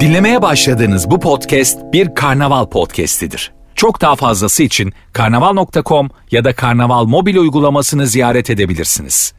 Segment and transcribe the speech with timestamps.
[0.00, 3.52] Dinlemeye başladığınız bu podcast bir karnaval podcastidir.
[3.74, 9.34] Çok daha fazlası için karnaval.com ya da karnaval mobil uygulamasını ziyaret edebilirsiniz.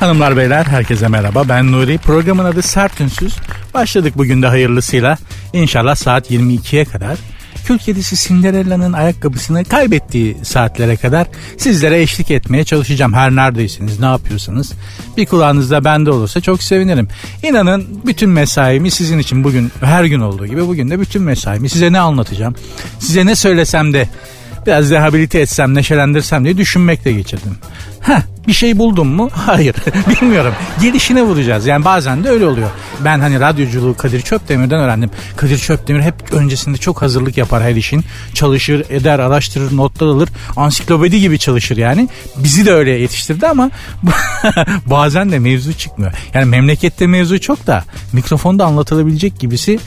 [0.00, 1.98] Hanımlar beyler herkese merhaba ben Nuri.
[1.98, 3.36] Programın adı Sert Ünsüz.
[3.74, 5.18] Başladık bugün de hayırlısıyla.
[5.52, 7.18] İnşallah saat 22'ye kadar
[7.68, 11.26] Kül kedisi Cinderella'nın ayakkabısını kaybettiği saatlere kadar
[11.58, 13.12] sizlere eşlik etmeye çalışacağım.
[13.12, 14.72] Her neredeyseniz ne yapıyorsanız
[15.16, 17.08] bir kulağınızda bende olursa çok sevinirim.
[17.42, 21.92] İnanın bütün mesaimi sizin için bugün her gün olduğu gibi bugün de bütün mesaimi size
[21.92, 22.54] ne anlatacağım?
[22.98, 24.08] Size ne söylesem de
[24.68, 27.56] biraz rehabilite etsem, neşelendirsem diye düşünmekle geçirdim.
[28.00, 29.30] Heh, bir şey buldum mu?
[29.32, 29.74] Hayır.
[30.22, 30.54] Bilmiyorum.
[30.82, 31.66] Gelişine vuracağız.
[31.66, 32.70] Yani bazen de öyle oluyor.
[33.04, 35.10] Ben hani radyoculuğu Kadir Çöpdemir'den öğrendim.
[35.36, 38.04] Kadir Çöpdemir hep öncesinde çok hazırlık yapar her işin.
[38.34, 40.28] Çalışır, eder, araştırır, notlar alır.
[40.56, 42.08] Ansiklopedi gibi çalışır yani.
[42.36, 43.70] Bizi de öyle yetiştirdi ama
[44.86, 46.12] bazen de mevzu çıkmıyor.
[46.34, 49.78] Yani memlekette mevzu çok da mikrofonda anlatılabilecek gibisi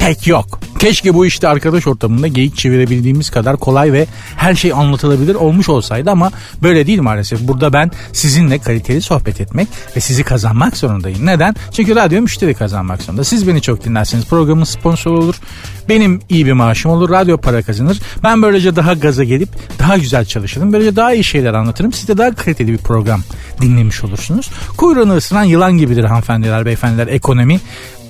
[0.00, 0.60] pek yok.
[0.78, 4.06] Keşke bu işte arkadaş ortamında geyik çevirebildiğimiz kadar kolay ve
[4.36, 6.30] her şey anlatılabilir olmuş olsaydı ama
[6.62, 7.40] böyle değil maalesef.
[7.40, 11.26] Burada ben sizinle kaliteli sohbet etmek ve sizi kazanmak zorundayım.
[11.26, 11.54] Neden?
[11.72, 13.24] Çünkü radyo müşteri kazanmak zorunda.
[13.24, 15.40] Siz beni çok dinlerseniz programın sponsor olur.
[15.88, 17.10] Benim iyi bir maaşım olur.
[17.10, 18.00] Radyo para kazanır.
[18.22, 20.72] Ben böylece daha gaza gelip daha güzel çalışırım.
[20.72, 21.92] Böylece daha iyi şeyler anlatırım.
[21.92, 23.22] Siz de daha kaliteli bir program
[23.60, 24.50] dinlemiş olursunuz.
[24.76, 27.60] Kuyruğunu ısıran yılan gibidir hanımefendiler, beyefendiler ekonomi.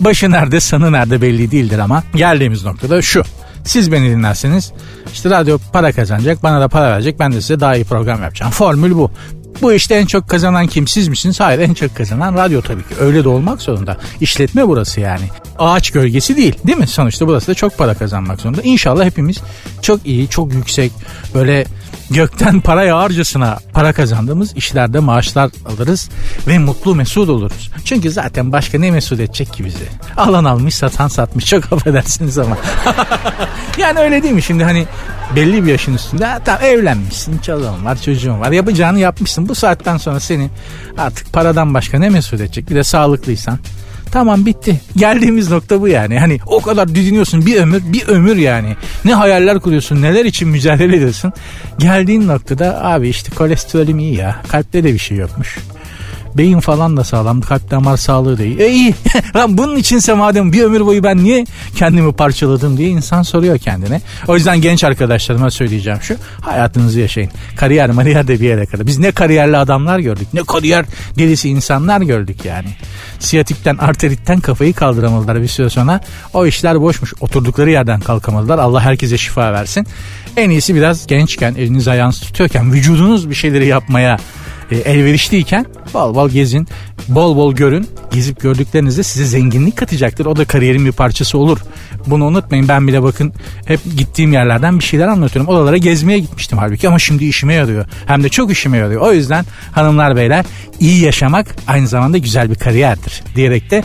[0.00, 3.22] Başı nerede, sanı nerede belli değildir ama geldiğimiz noktada şu.
[3.64, 4.72] Siz beni dinlerseniz
[5.12, 8.52] işte radyo para kazanacak, bana da para verecek, ben de size daha iyi program yapacağım.
[8.52, 9.10] Formül bu.
[9.62, 11.40] Bu işte en çok kazanan kim siz misiniz?
[11.40, 12.94] Hayır en çok kazanan radyo tabii ki.
[13.00, 13.96] Öyle de olmak zorunda.
[14.20, 15.24] İşletme burası yani.
[15.58, 16.86] Ağaç gölgesi değil değil mi?
[16.86, 18.62] Sonuçta burası da çok para kazanmak zorunda.
[18.62, 19.38] İnşallah hepimiz
[19.82, 20.92] çok iyi, çok yüksek
[21.34, 21.64] böyle
[22.10, 26.10] gökten para yağarcasına para kazandığımız işlerde maaşlar alırız
[26.46, 27.70] ve mutlu mesut oluruz.
[27.84, 29.84] Çünkü zaten başka ne mesut edecek ki bizi?
[30.16, 32.58] Alan almış satan satmış çok affedersiniz ama.
[33.78, 34.86] yani öyle değil mi şimdi hani
[35.36, 40.20] belli bir yaşın üstünde tamam evlenmişsin çoluğun var çocuğun var yapacağını yapmışsın bu saatten sonra
[40.20, 40.50] seni
[40.98, 43.58] artık paradan başka ne mesut edecek bir de sağlıklıysan
[44.12, 44.80] Tamam bitti.
[44.96, 46.18] Geldiğimiz nokta bu yani.
[46.18, 48.76] Hani o kadar didiniyorsun bir ömür bir ömür yani.
[49.04, 51.32] Ne hayaller kuruyorsun neler için mücadele ediyorsun.
[51.78, 54.36] Geldiğin noktada abi işte kolesterolüm iyi ya.
[54.48, 55.58] Kalpte de bir şey yokmuş.
[56.34, 57.40] Beyin falan da sağlam.
[57.40, 58.60] Kalp damar sağlığı da iyi.
[58.60, 58.94] E iyi.
[59.36, 61.46] Lan bunun içinse madem bir ömür boyu ben niye
[61.76, 64.00] kendimi parçaladım diye insan soruyor kendine.
[64.28, 66.16] O yüzden genç arkadaşlarıma söyleyeceğim şu.
[66.40, 67.30] Hayatınızı yaşayın.
[67.56, 68.86] Kariyer mariyer de bir yere kadar.
[68.86, 70.28] Biz ne kariyerli adamlar gördük.
[70.32, 70.84] Ne kariyer
[71.18, 72.68] delisi insanlar gördük yani.
[73.18, 76.00] Siyatikten arteritten kafayı kaldıramadılar bir süre sonra.
[76.34, 77.14] O işler boşmuş.
[77.20, 78.58] Oturdukları yerden kalkamadılar.
[78.58, 79.86] Allah herkese şifa versin.
[80.36, 84.18] En iyisi biraz gençken eliniz ayağınız tutuyorken vücudunuz bir şeyleri yapmaya
[84.70, 86.68] e, elverişliyken bol bol gezin,
[87.08, 87.86] bol bol görün.
[88.12, 90.26] Gezip gördüklerinizde size zenginlik katacaktır.
[90.26, 91.58] O da kariyerin bir parçası olur.
[92.06, 92.68] Bunu unutmayın.
[92.68, 93.32] Ben bile bakın
[93.64, 95.54] hep gittiğim yerlerden bir şeyler anlatıyorum.
[95.54, 97.84] Odalara gezmeye gitmiştim halbuki ama şimdi işime yarıyor.
[98.06, 99.00] Hem de çok işime yarıyor.
[99.00, 100.44] O yüzden hanımlar beyler
[100.80, 103.82] iyi yaşamak aynı zamanda güzel bir kariyerdir diyerek de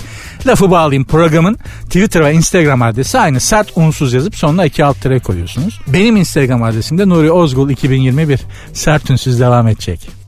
[0.47, 1.05] lafı bağlayayım.
[1.05, 3.39] Programın Twitter ve Instagram adresi aynı.
[3.39, 5.81] Sert unsuz yazıp sonuna iki alt tere koyuyorsunuz.
[5.88, 8.39] Benim Instagram adresim de Nuri Ozgul 2021.
[8.73, 10.25] Sert unsuz devam edecek.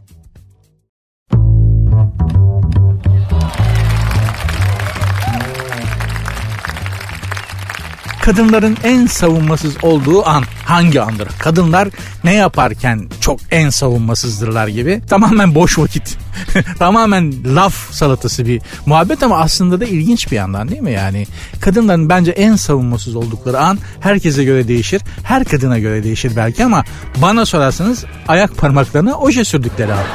[8.28, 11.28] Kadınların en savunmasız olduğu an hangi andır?
[11.40, 11.90] Kadınlar
[12.24, 15.02] ne yaparken çok en savunmasızdırlar gibi.
[15.10, 16.18] Tamamen boş vakit.
[16.80, 21.28] Tamamen laf salatası bir muhabbet ama aslında da ilginç bir yandan değil mi yani?
[21.62, 25.02] Kadınların bence en savunmasız oldukları an herkese göre değişir.
[25.24, 26.84] Her kadına göre değişir belki ama
[27.22, 30.06] bana sorarsanız ayak parmaklarına oje sürdükleri an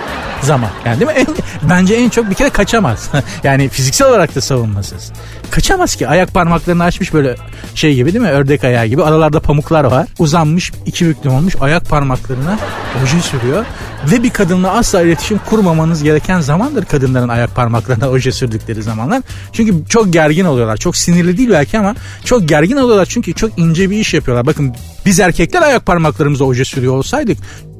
[0.42, 0.70] zaman.
[0.84, 1.16] Yani değil mi?
[1.16, 1.26] En,
[1.70, 3.10] bence en çok bir kere kaçamaz.
[3.44, 5.12] yani fiziksel olarak da savunmasız.
[5.50, 6.08] Kaçamaz ki.
[6.08, 7.36] Ayak parmaklarını açmış böyle
[7.74, 8.30] şey gibi değil mi?
[8.30, 9.02] Ördek ayağı gibi.
[9.02, 10.08] Aralarda pamuklar var.
[10.18, 11.56] Uzanmış, iki büklüm olmuş.
[11.60, 12.58] Ayak parmaklarına
[13.04, 13.64] oje sürüyor.
[14.10, 19.22] Ve bir kadınla asla iletişim kurmamanız gereken zamandır kadınların ayak parmaklarına oje sürdükleri zamanlar.
[19.52, 20.76] Çünkü çok gergin oluyorlar.
[20.76, 21.94] Çok sinirli değil belki ama
[22.24, 23.06] çok gergin oluyorlar.
[23.06, 24.46] Çünkü çok ince bir iş yapıyorlar.
[24.46, 24.74] Bakın
[25.06, 27.38] biz erkekler ayak parmaklarımıza oje sürüyor olsaydık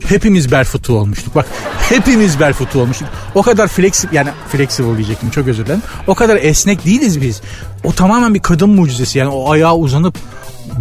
[0.08, 1.34] hepimiz berfutu olmuştuk.
[1.34, 1.46] Bak
[1.88, 3.08] hepimiz berfutu olmuştuk.
[3.34, 5.82] O kadar flexible yani flexible diyecektim çok özür dilerim.
[6.06, 7.40] O kadar esnek değiliz biz.
[7.84, 10.14] O tamamen bir kadın mucizesi yani o ayağa uzanıp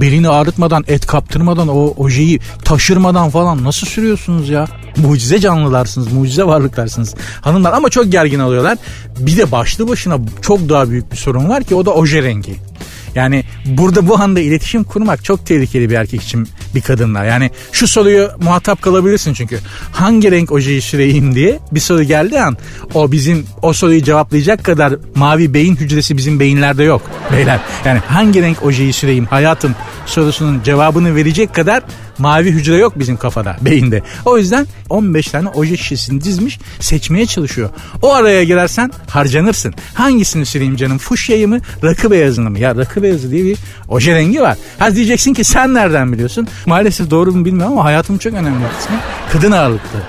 [0.01, 4.67] belini ağrıtmadan, et kaptırmadan, o ojeyi taşırmadan falan nasıl sürüyorsunuz ya?
[4.97, 8.77] Mucize canlılarsınız, mucize varlıklarsınız hanımlar ama çok gergin alıyorlar.
[9.19, 12.70] Bir de başlı başına çok daha büyük bir sorun var ki o da oje rengi.
[13.15, 17.23] Yani burada bu anda iletişim kurmak çok tehlikeli bir erkek için bir kadınla.
[17.23, 19.59] Yani şu soruyu muhatap kalabilirsin çünkü.
[19.91, 22.57] Hangi renk ojeyi süreyim diye bir soru geldiği an
[22.93, 27.59] o bizim o soruyu cevaplayacak kadar mavi beyin hücresi bizim beyinlerde yok beyler.
[27.85, 29.75] Yani hangi renk ojeyi süreyim hayatım
[30.05, 31.83] sorusunun cevabını verecek kadar
[32.17, 34.03] mavi hücre yok bizim kafada, beyinde.
[34.25, 37.69] O yüzden 15 tane oje şişesini dizmiş seçmeye çalışıyor.
[38.01, 39.73] O araya girersen harcanırsın.
[39.93, 40.97] Hangisini süreyim canım?
[40.97, 42.59] Fuşyayı mı, rakı beyazını mı?
[42.59, 43.57] Ya rakı beyazı diye bir
[43.89, 44.57] oje rengi var.
[44.79, 46.47] Ha diyeceksin ki sen nereden biliyorsun?
[46.65, 48.95] Maalesef doğru mu bilmiyorum ama hayatımın çok önemli kısmı
[49.31, 49.99] kadın ağırlıklı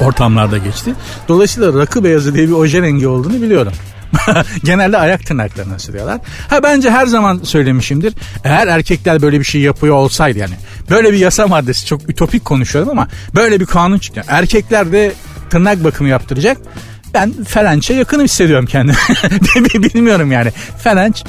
[0.00, 0.94] ortamlarda geçti.
[1.28, 3.72] Dolayısıyla rakı beyazı diye bir oje rengi olduğunu biliyorum.
[4.64, 6.20] Genelde ayak tırnaklarına sürüyorlar.
[6.50, 8.14] Ha bence her zaman söylemişimdir.
[8.44, 10.54] Eğer erkekler böyle bir şey yapıyor olsaydı yani
[10.90, 14.24] böyle bir yasa maddesi çok ütopik konuşuyorum ama böyle bir kanun çıktı.
[14.28, 15.12] Erkekler de
[15.50, 16.56] tırnak bakımı yaptıracak.
[17.14, 18.96] Ben Ferenç'e yakın hissediyorum kendimi.
[19.94, 20.50] Bilmiyorum yani.
[20.78, 21.24] Ferenç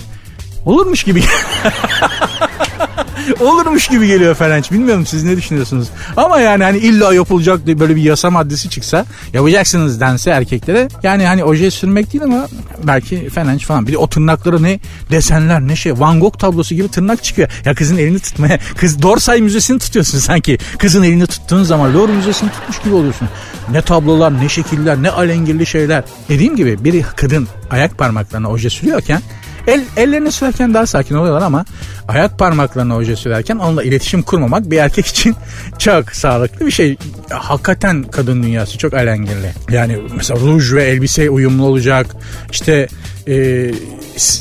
[0.65, 1.23] olurmuş gibi.
[3.39, 4.71] Olurmuş gibi geliyor Ferenç.
[4.71, 5.87] Bilmiyorum siz ne düşünüyorsunuz.
[6.17, 10.87] Ama yani hani illa yapılacak diye böyle bir yasa maddesi çıksa yapacaksınız dense erkeklere.
[11.03, 12.47] Yani hani oje sürmek değil ama
[12.83, 13.87] belki Ferenç falan.
[13.87, 14.79] Bir de o tırnakları ne
[15.11, 15.99] desenler ne şey.
[15.99, 17.49] Van Gogh tablosu gibi tırnak çıkıyor.
[17.65, 18.59] Ya kızın elini tutmaya.
[18.77, 20.57] Kız Dorsay Müzesi'ni tutuyorsun sanki.
[20.77, 23.29] Kızın elini tuttuğun zaman Louvre Müzesi'ni tutmuş gibi oluyorsun.
[23.71, 26.03] Ne tablolar ne şekiller ne alengirli şeyler.
[26.29, 29.21] Dediğim gibi bir kadın ayak parmaklarına oje sürüyorken
[29.67, 31.65] El, ellerini sürerken daha sakin oluyorlar ama
[32.07, 35.35] ayak parmaklarına oje sürerken onunla iletişim kurmamak bir erkek için
[35.77, 36.97] çok sağlıklı bir şey.
[37.29, 39.53] Hakikaten kadın dünyası çok alengirli.
[39.69, 42.15] Yani mesela ruj ve elbise uyumlu olacak.
[42.51, 42.88] İşte
[43.29, 43.35] e,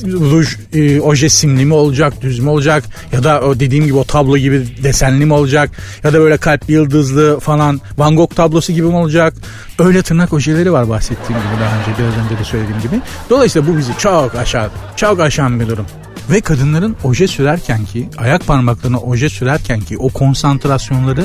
[0.04, 2.84] ruj e, oje simli mi olacak düz mü olacak?
[3.12, 5.70] Ya da o dediğim gibi o tablo gibi desenli mi olacak?
[6.04, 9.34] Ya da böyle kalpli yıldızlı falan Van Gogh tablosu gibi mi olacak?
[9.78, 13.00] Öyle tırnak ojeleri var bahsettiğim gibi daha önce biraz önce de söylediğim gibi.
[13.30, 15.86] Dolayısıyla bu bizi çok aşağı çok aşan bir durum.
[16.30, 21.24] Ve kadınların oje sürerken ki ayak parmaklarına oje sürerken ki o konsantrasyonları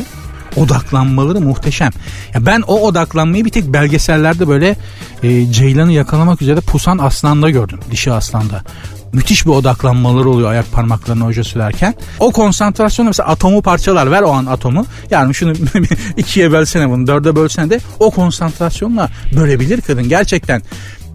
[0.55, 1.91] odaklanmaları muhteşem.
[2.33, 4.75] Ya ben o odaklanmayı bir tek belgesellerde böyle
[5.23, 7.79] e, ceylanı yakalamak üzere pusan aslanda gördüm.
[7.91, 8.63] Dişi aslanda
[9.13, 11.95] müthiş bir odaklanmaları oluyor ayak parmaklarına hoca sürerken.
[12.19, 14.85] O konsantrasyonu mesela atomu parçalar ver o an atomu.
[15.11, 15.53] Yani şunu
[16.17, 20.09] ikiye bölsene bunu dörde bölsene de o konsantrasyonla bölebilir kadın.
[20.09, 20.61] Gerçekten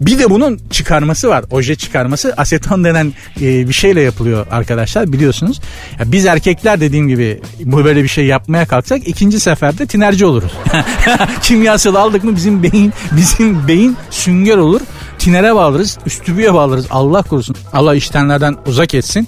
[0.01, 1.45] bir de bunun çıkarması var.
[1.51, 5.61] Oje çıkarması aseton denen e, bir şeyle yapılıyor arkadaşlar biliyorsunuz.
[5.99, 10.51] Ya biz erkekler dediğim gibi bu böyle bir şey yapmaya kalksak ikinci seferde tinerci oluruz.
[11.41, 14.81] Kimyasal aldık mı bizim beyin bizim beyin sünger olur.
[15.19, 16.85] Tinere bağlarız, üstübüye bağlarız.
[16.89, 17.55] Allah korusun.
[17.73, 19.27] Allah iştenlerden uzak etsin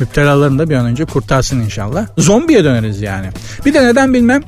[0.00, 2.06] müptelalarını da bir an önce kurtarsın inşallah.
[2.18, 3.28] Zombiye döneriz yani.
[3.66, 4.42] Bir de neden bilmem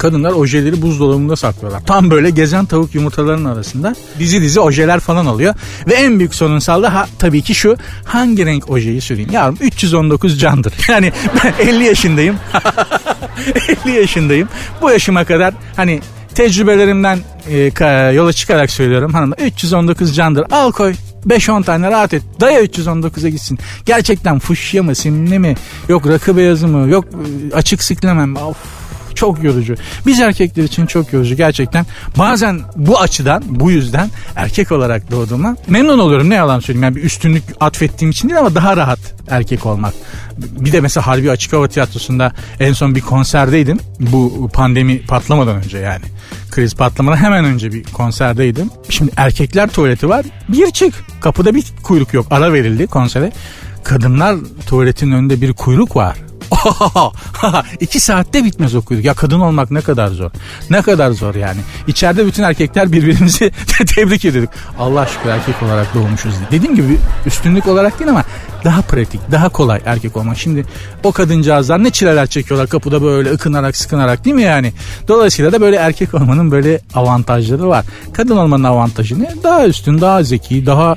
[0.00, 1.80] kadınlar ojeleri buzdolabında saklıyorlar.
[1.86, 5.54] Tam böyle gezen tavuk yumurtalarının arasında dizi dizi ojeler falan alıyor.
[5.88, 9.30] Ve en büyük sorunsal da ha, tabii ki şu hangi renk ojeyi süreyim?
[9.32, 10.72] Yavrum 319 candır.
[10.90, 11.12] Yani
[11.44, 12.36] ben 50 yaşındayım.
[13.86, 14.48] 50 yaşındayım.
[14.82, 16.00] Bu yaşıma kadar hani
[16.34, 17.18] tecrübelerimden
[17.80, 20.94] e, yola çıkarak söylüyorum hanım 319 candır al koy
[21.26, 22.22] 5-10 tane rahat et.
[22.40, 23.58] Daya 319'a gitsin.
[23.86, 25.54] Gerçekten fuşya mı simli mi
[25.88, 28.36] yok rakı beyazı mı yok e, açık siklemem.
[28.36, 28.79] Of
[29.14, 29.74] çok yorucu.
[30.06, 31.86] Biz erkekler için çok yorucu gerçekten.
[32.18, 36.82] Bazen bu açıdan bu yüzden erkek olarak doğduğuma memnun oluyorum ne yalan söyleyeyim.
[36.82, 38.98] Yani bir üstünlük atfettiğim için değil ama daha rahat
[39.28, 39.94] erkek olmak.
[40.36, 43.78] Bir de mesela Harbi Açık Hava Tiyatrosu'nda en son bir konserdeydim.
[44.00, 46.04] Bu pandemi patlamadan önce yani.
[46.50, 48.70] Kriz patlamadan hemen önce bir konserdeydim.
[48.88, 50.26] Şimdi erkekler tuvaleti var.
[50.48, 50.94] Bir çık.
[51.20, 52.26] Kapıda bir kuyruk yok.
[52.30, 53.32] Ara verildi konsere.
[53.84, 54.36] Kadınlar
[54.66, 56.16] tuvaletin önünde bir kuyruk var.
[57.80, 59.06] İki saatte bitmez okuyorduk.
[59.06, 60.30] Ya kadın olmak ne kadar zor.
[60.70, 61.60] Ne kadar zor yani.
[61.86, 63.50] İçeride bütün erkekler birbirimizi
[63.94, 64.52] tebrik ediyorduk.
[64.78, 66.34] Allah şükür erkek olarak doğmuşuz.
[66.50, 68.24] Dediğim gibi üstünlük olarak değil ama
[68.64, 70.38] daha pratik, daha kolay erkek olmak.
[70.38, 70.64] Şimdi
[71.04, 74.72] o kadıncağızlar ne çileler çekiyorlar kapıda böyle ıkınarak sıkınarak değil mi yani?
[75.08, 77.84] Dolayısıyla da böyle erkek olmanın böyle avantajları var.
[78.12, 79.34] Kadın olmanın avantajı ne?
[79.42, 80.96] Daha üstün, daha zeki, daha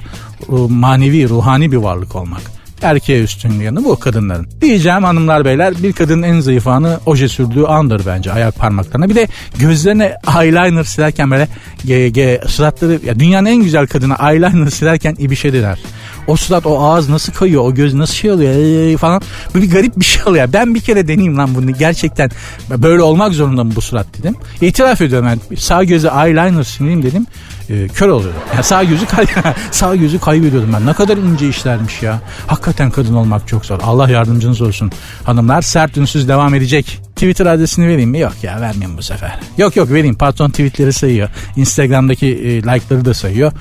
[0.52, 4.48] ıı, manevi, ruhani bir varlık olmak erkeğe üstün bu kadınların.
[4.62, 9.10] Diyeceğim hanımlar beyler bir kadının en zayıf anı oje sürdüğü andır bence ayak parmaklarına.
[9.10, 9.28] Bir de
[9.60, 11.48] gözlerine eyeliner silerken böyle
[11.86, 15.80] ge, ge, suratları ya dünyanın en güzel kadını eyeliner silerken ibişediler.
[16.28, 19.22] O surat o ağız nasıl kayıyor o göz nasıl şey oluyor ee, falan
[19.56, 20.54] böyle bir garip bir şey oluyor.
[20.54, 22.32] Ben bir kere deneyeyim lan bunu gerçekten
[22.70, 24.36] böyle olmak zorunda mı bu surat dedim.
[24.62, 27.26] İtiraf ediyorum yani sağ göze eyeliner sileyim dedim.
[27.74, 28.42] E, kör oluyordum.
[28.54, 29.26] Yani sağ gözü kay
[29.72, 30.86] sağ gözü kaybediyordum ben.
[30.86, 32.22] Ne kadar ince işlermiş ya.
[32.48, 33.80] Hakikaten kadın olmak çok zor.
[33.84, 34.92] Allah yardımcınız olsun.
[35.24, 37.00] Hanımlar sert ünsüz devam edecek.
[37.16, 38.20] Twitter adresini vereyim mi?
[38.20, 39.40] Yok ya vermeyeyim bu sefer.
[39.58, 40.16] Yok yok vereyim.
[40.16, 41.30] Patron tweetleri sayıyor.
[41.56, 43.52] Instagram'daki e, like'ları da sayıyor.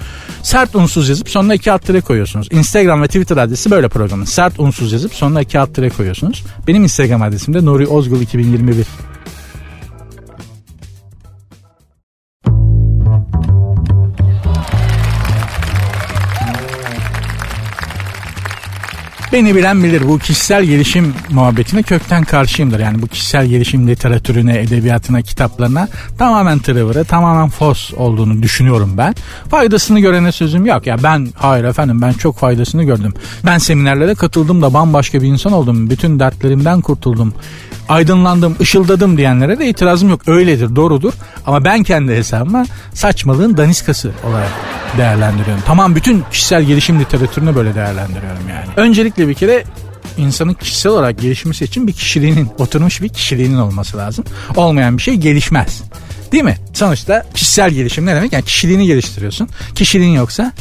[0.42, 2.49] Sert unsuz yazıp sonuna iki alt tire koyuyorsunuz.
[2.50, 4.25] Instagram ve Twitter adresi böyle programın.
[4.25, 6.45] Sert unsuz yazıp sonuna iki alt tire koyuyorsunuz.
[6.69, 8.87] Benim Instagram adresim de Nuri Ozgul 2021.
[19.33, 22.81] Beni bilen bilir bu kişisel gelişim muhabbetine kökten karşıyımdır.
[22.81, 29.15] Yani bu kişisel gelişim literatürüne, edebiyatına, kitaplarına tamamen tırıvırı, tamamen fos olduğunu düşünüyorum ben.
[29.51, 30.87] Faydasını görene sözüm yok.
[30.87, 33.15] Ya ben hayır efendim ben çok faydasını gördüm.
[33.47, 35.91] Ben seminerlere katıldım da bambaşka bir insan oldum.
[35.91, 37.35] Bütün dertlerimden kurtuldum.
[37.89, 40.29] Aydınlandım, ışıldadım diyenlere de itirazım yok.
[40.29, 41.12] Öyledir, doğrudur.
[41.47, 44.51] Ama ben kendi hesabıma saçmalığın daniskası olarak
[44.97, 45.62] değerlendiriyorum.
[45.67, 48.67] Tamam bütün kişisel gelişim literatürünü böyle değerlendiriyorum yani.
[48.77, 49.65] Öncelikle bir kere
[50.19, 54.25] insanın kişisel olarak gelişmesi için bir kişiliğinin, oturmuş bir kişiliğinin olması lazım.
[54.57, 55.83] Olmayan bir şey gelişmez.
[56.33, 56.59] Değil mi?
[56.73, 58.33] Sonuçta kişisel gelişim ne demek?
[58.33, 59.49] Yani kişiliğini geliştiriyorsun.
[59.75, 60.53] Kişiliğin yoksa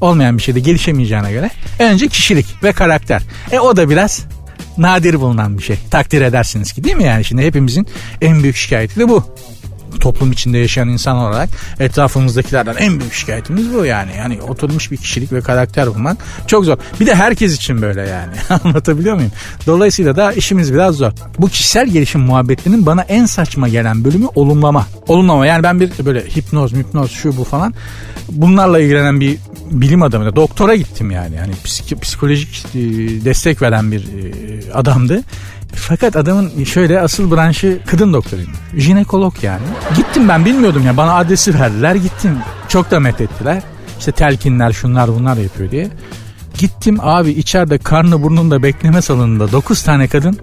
[0.00, 3.22] olmayan bir şeyde gelişemeyeceğine göre önce kişilik ve karakter.
[3.52, 4.24] E o da biraz
[4.78, 5.76] nadir bulunan bir şey.
[5.90, 7.24] Takdir edersiniz ki değil mi yani?
[7.24, 7.86] Şimdi hepimizin
[8.20, 9.24] en büyük şikayeti de bu
[10.00, 11.48] toplum içinde yaşayan insan olarak
[11.80, 14.10] etrafımızdakilerden en büyük şikayetimiz bu yani.
[14.18, 16.76] Yani oturmuş bir kişilik ve karakter bulmak çok zor.
[17.00, 18.32] Bir de herkes için böyle yani.
[18.64, 19.32] Anlatabiliyor muyum?
[19.66, 21.12] Dolayısıyla da işimiz biraz zor.
[21.38, 24.86] Bu kişisel gelişim muhabbetinin bana en saçma gelen bölümü olumlama.
[25.08, 27.74] Olumlama yani ben bir böyle hipnoz, hipnoz şu bu falan
[28.30, 29.38] bunlarla ilgilenen bir
[29.70, 30.36] bilim adamı.
[30.36, 31.36] Doktora gittim yani.
[31.36, 31.52] Yani
[32.00, 32.78] psikolojik e,
[33.24, 35.22] destek veren bir e, adamdı.
[35.76, 38.50] Fakat adamın şöyle asıl branşı kadın doktoruyum.
[38.76, 39.62] Jinekolog yani.
[39.96, 42.38] Gittim ben bilmiyordum ya bana adresi verdiler gittim.
[42.68, 43.62] Çok da methettiler.
[43.98, 45.90] İşte telkinler şunlar bunlar yapıyor diye.
[46.58, 50.38] Gittim abi içeride karnı burnunda bekleme salonunda 9 tane kadın.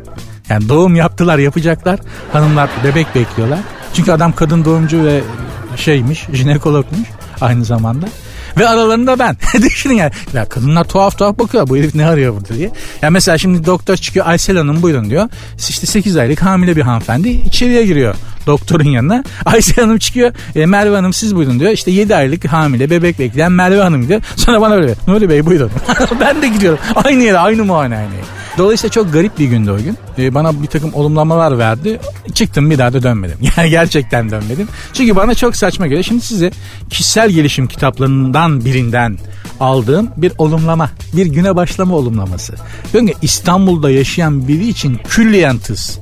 [0.50, 2.00] Yani doğum yaptılar yapacaklar.
[2.34, 3.60] Hanımlar bebek bekliyorlar.
[3.94, 5.22] Çünkü adam kadın doğumcu ve
[5.76, 7.10] şeymiş jinekologmuş
[7.42, 8.06] aynı zamanda.
[8.58, 9.38] Ve aralarında ben.
[9.62, 10.12] Düşünün yani.
[10.34, 11.68] Ya kadınlar tuhaf tuhaf bakıyor.
[11.68, 12.72] Bu herif ne arıyor burada diye.
[13.02, 14.26] Ya mesela şimdi doktor çıkıyor.
[14.26, 15.30] Aysel Hanım buyurun diyor.
[15.70, 18.16] İşte 8 aylık hamile bir hanımefendi içeriye giriyor
[18.48, 19.24] doktorun yanına.
[19.46, 20.34] Aysel Hanım çıkıyor.
[20.56, 21.72] E, Merve Hanım siz buyurun diyor.
[21.72, 24.22] İşte 7 aylık hamile bebek bekleyen Merve Hanım diyor.
[24.36, 25.72] Sonra bana böyle Nuri Bey buyurun.
[26.20, 26.80] ben de gidiyorum.
[26.96, 28.22] Aynı yere aynı muayenehaneye.
[28.58, 29.98] Dolayısıyla çok garip bir gündü o gün.
[30.18, 32.00] Ee, bana bir takım olumlamalar verdi.
[32.34, 33.38] Çıktım bir daha da dönmedim.
[33.58, 34.68] Yani gerçekten dönmedim.
[34.94, 36.04] Çünkü bana çok saçma geliyor.
[36.04, 36.52] Şimdi size
[36.90, 39.18] kişisel gelişim kitaplarından birinden
[39.60, 40.90] aldığım bir olumlama.
[41.14, 42.54] Bir güne başlama olumlaması.
[42.94, 45.98] Diyorum İstanbul'da yaşayan biri için külliyen tıs.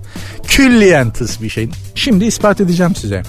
[0.48, 1.70] Külliyen bir şey.
[1.96, 3.24] Şimdi ispat edeceğim size.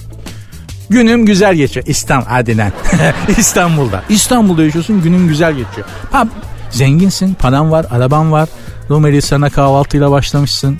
[0.89, 1.85] Günüm güzel geçiyor.
[1.87, 2.71] İstanbul adinen.
[3.37, 4.03] İstanbul'da.
[4.09, 5.87] İstanbul'da yaşıyorsun günün güzel geçiyor.
[6.11, 6.27] Ha,
[6.69, 8.49] zenginsin, paran var, araban var,
[8.89, 10.77] Rumeli sana kahvaltıyla başlamışsın.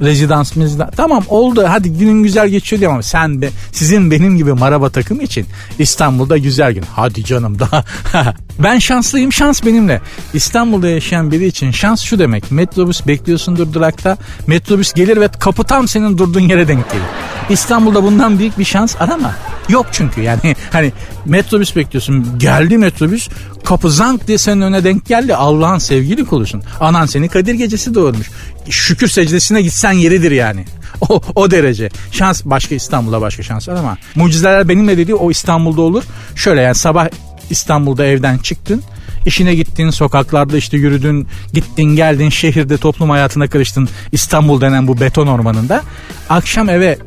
[0.00, 0.90] Rezidans mizda.
[0.96, 5.20] Tamam oldu hadi günün güzel geçiyor diye ama sen de sizin benim gibi maraba takım
[5.20, 5.46] için
[5.78, 6.84] İstanbul'da güzel gün.
[6.94, 7.84] Hadi canım daha.
[8.58, 10.00] ben şanslıyım şans benimle.
[10.34, 12.52] İstanbul'da yaşayan biri için şans şu demek.
[12.52, 14.16] Metrobüs bekliyorsun durakta.
[14.46, 17.06] Metrobüs gelir ve kapı tam senin durduğun yere denk gelir.
[17.50, 19.34] İstanbul'da bundan büyük bir şans arama.
[19.68, 20.40] Yok çünkü yani
[20.72, 20.92] hani
[21.24, 22.38] metrobüs bekliyorsun.
[22.38, 23.28] Geldi metrobüs
[23.64, 25.34] kapı zank diye senin önüne denk geldi.
[25.36, 26.62] Allah'ın sevgili kulusun.
[26.80, 28.30] Anan seni Kadir gecesi doğurmuş.
[28.70, 30.64] Şükür secdesine gitsen yeridir yani.
[31.08, 31.88] O, o derece.
[32.12, 36.04] Şans başka İstanbul'da başka şans var ama mucizeler benimle dediği o İstanbul'da olur.
[36.36, 37.08] Şöyle yani sabah
[37.50, 38.82] İstanbul'da evden çıktın.
[39.26, 45.26] İşine gittin, sokaklarda işte yürüdün, gittin geldin, şehirde toplum hayatına karıştın İstanbul denen bu beton
[45.26, 45.82] ormanında.
[46.28, 46.98] Akşam eve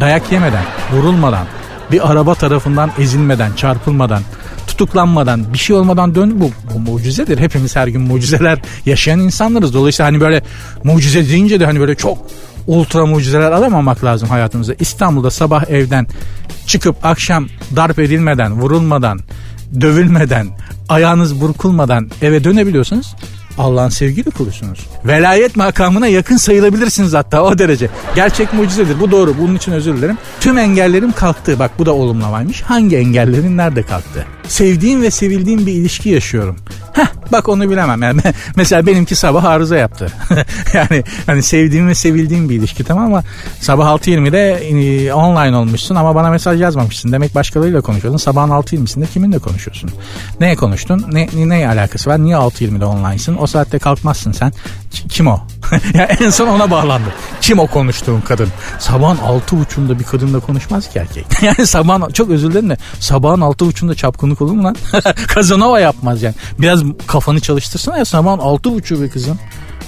[0.00, 1.46] dayak yemeden, vurulmadan,
[1.92, 4.22] bir araba tarafından ezilmeden, çarpılmadan,
[4.66, 7.38] tutuklanmadan, bir şey olmadan dön bu, bu mucizedir.
[7.38, 9.74] Hepimiz her gün mucizeler yaşayan insanlarız.
[9.74, 10.42] Dolayısıyla hani böyle
[10.84, 12.18] mucize deyince de hani böyle çok
[12.66, 14.74] ultra mucizeler alamamak lazım hayatımıza.
[14.78, 16.06] İstanbul'da sabah evden
[16.66, 19.20] çıkıp akşam darp edilmeden, vurulmadan,
[19.80, 20.46] dövülmeden,
[20.88, 23.14] ayağınız burkulmadan eve dönebiliyorsanız
[23.58, 24.86] Allah'ın sevgili kulusunuz.
[25.04, 27.88] Velayet makamına yakın sayılabilirsiniz hatta o derece.
[28.14, 30.18] Gerçek mucizedir bu doğru bunun için özür dilerim.
[30.40, 32.62] Tüm engellerim kalktı bak bu da olumlamaymış.
[32.62, 34.26] Hangi engellerin nerede kalktı?
[34.48, 36.56] Sevdiğim ve sevildiğim bir ilişki yaşıyorum.
[36.92, 38.02] Heh, bak onu bilemem.
[38.02, 38.20] Yani
[38.56, 40.12] mesela benimki sabah arıza yaptı.
[40.74, 43.22] yani hani sevdiğim ve sevildiğim bir ilişki tamam ama
[43.60, 47.12] sabah 6.20'de e, online olmuşsun ama bana mesaj yazmamışsın.
[47.12, 48.18] Demek başkalarıyla konuşuyorsun.
[48.18, 49.90] Sabahın 6.20'sinde kiminle konuşuyorsun?
[50.40, 51.04] Neye konuştun?
[51.12, 52.22] Ne, ne, ne alakası var?
[52.22, 53.36] Niye 6.20'de online'sın?
[53.40, 54.52] O saatte kalkmazsın sen.
[55.08, 55.40] Kim o?
[55.94, 57.08] Yani en son ona bağlandı.
[57.40, 58.48] Kim o konuştuğun kadın?
[58.78, 61.26] Sabahın altı buçuğunda bir kadınla konuşmaz ki erkek.
[61.42, 64.76] yani sabahın çok özür dilerim de sabahın altı buçuğunda çapkınlık olur mu lan?
[65.26, 66.34] Kazanova yapmaz yani.
[66.58, 69.38] Biraz kafanı çalıştırsana ya sabahın altı buçuğu be kızım.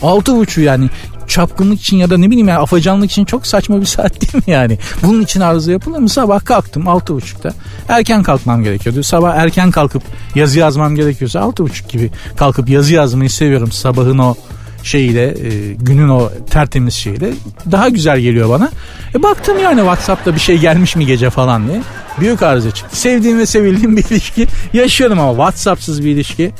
[0.02, 0.90] Altı buçuğu yani
[1.28, 4.52] çapkınlık için ya da ne bileyim ya afacanlık için çok saçma bir saat değil mi
[4.52, 4.78] yani?
[5.02, 6.08] Bunun için arıza yapılır mı?
[6.08, 7.50] Sabah kalktım altı buçukta.
[7.88, 9.02] Erken kalkmam gerekiyordu.
[9.02, 10.02] Sabah erken kalkıp
[10.35, 13.73] yazı yazmam gerekiyorsa altı buçuk gibi kalkıp yazı yazmayı seviyorum.
[13.73, 14.35] Sabahın o
[14.82, 17.30] şeyiyle e, günün o tertemiz şeyiyle
[17.70, 18.70] daha güzel geliyor bana.
[19.14, 21.82] E baktım yani Whatsapp'ta bir şey gelmiş mi gece falan diye.
[22.20, 22.97] Büyük arıza çıktı.
[22.97, 26.52] Sevdiğim ve sevildiğim bir ilişki yaşıyorum ama Whatsapp'sız bir ilişki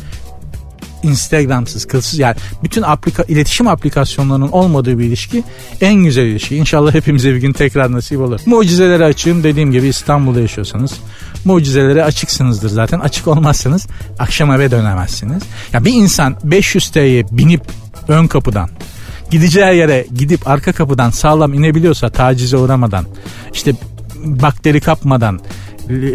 [1.03, 5.45] Instagram'sız, kılsız yani bütün aplika iletişim aplikasyonlarının olmadığı bir ilişki
[5.81, 6.57] en güzel ilişki.
[6.57, 8.41] İnşallah hepimize bir gün tekrar nasip olur.
[8.47, 10.93] Mucizelere açığım dediğim gibi İstanbul'da yaşıyorsanız
[11.45, 13.01] mucizelere açıksınızdır zaten.
[13.01, 13.87] Açık olmazsanız
[14.19, 15.43] akşam eve dönemezsiniz.
[15.73, 17.63] Ya bir insan 500 TL'ye binip
[18.09, 18.71] ön kapıdan
[19.31, 23.05] gideceği yere gidip arka kapıdan sağlam inebiliyorsa tacize uğramadan
[23.53, 23.73] işte
[24.25, 25.41] bakteri kapmadan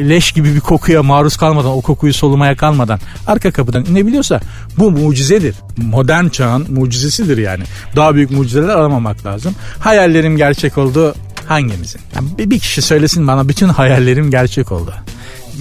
[0.10, 4.40] leş gibi bir kokuya maruz kalmadan o kokuyu solumaya kalmadan arka kapıdan inebiliyorsa
[4.78, 5.56] bu mucizedir.
[5.78, 7.64] Modern çağın mucizesidir yani.
[7.96, 9.56] Daha büyük mucizeler aramamak lazım.
[9.80, 12.02] Hayallerim gerçek oldu hangimizin?
[12.16, 14.94] Yani bir kişi söylesin bana bütün hayallerim gerçek oldu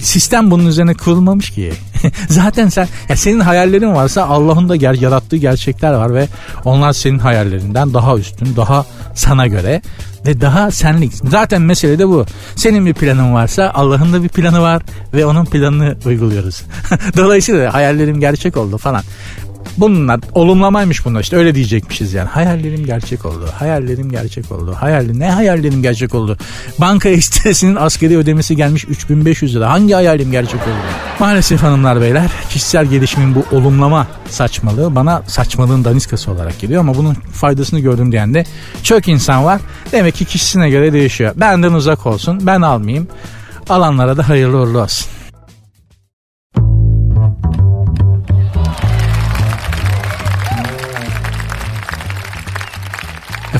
[0.01, 1.73] sistem bunun üzerine kurulmamış ki.
[2.29, 6.27] Zaten sen ya senin hayallerin varsa Allah'ın da ger yarattığı gerçekler var ve
[6.65, 8.85] onlar senin hayallerinden daha üstün, daha
[9.15, 9.81] sana göre
[10.25, 11.13] ve daha senlik.
[11.13, 12.25] Zaten mesele de bu.
[12.55, 14.81] Senin bir planın varsa Allah'ın da bir planı var
[15.13, 16.63] ve onun planını uyguluyoruz.
[17.17, 19.03] Dolayısıyla hayallerim gerçek oldu falan.
[19.77, 22.27] Bunlar olumlamaymış bunlar işte öyle diyecekmişiz yani.
[22.27, 23.49] Hayallerim gerçek oldu.
[23.59, 24.75] Hayallerim gerçek oldu.
[24.79, 26.37] Hayallerim ne hayallerim gerçek oldu?
[26.79, 29.69] Banka ekstresinin askeri ödemesi gelmiş 3500 lira.
[29.69, 30.75] Hangi hayalim gerçek oldu?
[31.19, 37.13] Maalesef hanımlar beyler kişisel gelişimin bu olumlama saçmalığı bana saçmalığın daniskası olarak geliyor ama bunun
[37.13, 38.45] faydasını gördüm diyen de
[38.83, 39.61] çok insan var.
[39.91, 41.33] Demek ki kişisine göre değişiyor.
[41.35, 43.07] Benden uzak olsun ben almayayım.
[43.69, 45.07] Alanlara da hayırlı uğurlu olsun.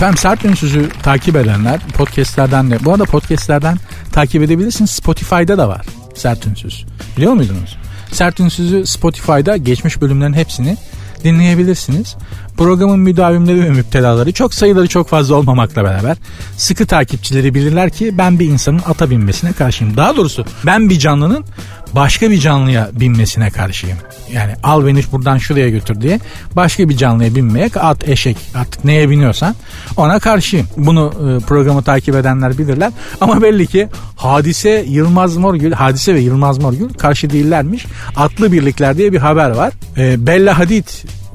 [0.03, 3.77] Efendim Sert Ünsüz'ü takip edenler podcastlerden de bu arada podcastlerden
[4.11, 4.89] takip edebilirsiniz.
[4.89, 6.85] Spotify'da da var Sert Ünsüz.
[7.17, 7.77] Biliyor muydunuz?
[8.11, 10.77] Sert Ünsüz'ü Spotify'da geçmiş bölümlerin hepsini
[11.23, 12.15] dinleyebilirsiniz.
[12.57, 16.17] Programın müdavimleri ve müptelaları çok sayıları çok fazla olmamakla beraber
[16.57, 19.97] sıkı takipçileri bilirler ki ben bir insanın ata binmesine karşıyım.
[19.97, 21.45] Daha doğrusu ben bir canlının
[21.93, 23.97] başka bir canlıya binmesine karşıyım.
[24.33, 26.19] Yani al beni buradan şuraya götür diye
[26.55, 29.55] başka bir canlıya binmeye at eşek artık neye biniyorsan
[29.97, 30.67] ona karşıyım.
[30.77, 32.91] Bunu e, programı takip edenler bilirler.
[33.21, 37.85] Ama belli ki Hadise Yılmaz Morgül, Hadise ve Yılmaz Morgül karşı değillermiş.
[38.15, 39.73] Atlı birlikler diye bir haber var.
[39.97, 40.87] E, Bella Hadid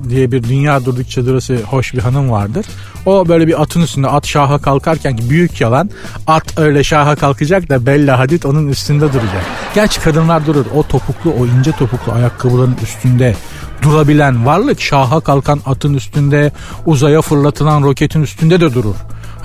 [0.08, 2.66] diye bir dünya durdukça durası hoş bir hanım vardır.
[3.06, 5.90] O böyle bir atın üstünde at şaha kalkarken ki büyük yalan
[6.26, 9.44] at öyle şaha kalkacak da Bella Hadid onun üstünde duracak.
[9.74, 10.66] Gerçi kadınlar durur.
[10.74, 13.34] O topuklu o ince topuklu ayakkabıların üstünde
[13.82, 16.52] durabilen varlık şaha kalkan atın üstünde
[16.86, 18.94] uzaya fırlatılan roketin üstünde de durur.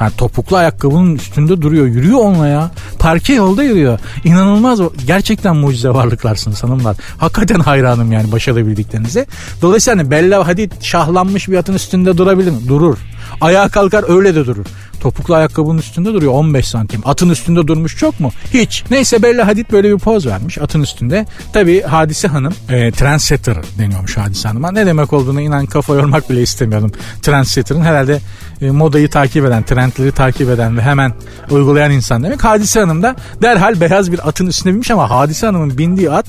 [0.01, 1.86] Yani topuklu ayakkabının üstünde duruyor.
[1.86, 2.71] Yürüyor onunla ya.
[2.99, 3.99] Parke yolda yürüyor.
[4.23, 4.79] İnanılmaz.
[5.08, 6.97] Gerçekten mucize varlıklarsınız hanımlar.
[7.17, 9.25] Hakikaten hayranım yani başarabildiklerinize.
[9.62, 12.67] Dolayısıyla hani Bella Hadid şahlanmış bir atın üstünde durabilir mi?
[12.67, 12.97] Durur.
[13.41, 14.65] Ayağa kalkar öyle de durur.
[15.02, 17.02] Topuklu ayakkabının üstünde duruyor 15 santim.
[17.06, 18.32] Atın üstünde durmuş çok mu?
[18.54, 18.84] Hiç.
[18.91, 21.26] Neyse Bella Hadid böyle bir poz vermiş atın üstünde.
[21.54, 24.72] Tabii Hadise Hanım e, trendsetter deniyormuş Hadise Hanım'a.
[24.72, 26.91] Ne demek olduğunu inan kafa yormak bile istemiyordum.
[27.22, 28.19] Trendsetter'ın herhalde
[28.62, 31.13] e, modayı takip eden, trendleri takip eden ve hemen
[31.50, 32.43] uygulayan insan demek.
[32.43, 36.26] Hadise Hanım da derhal beyaz bir atın üstüne binmiş ama Hadise Hanım'ın bindiği at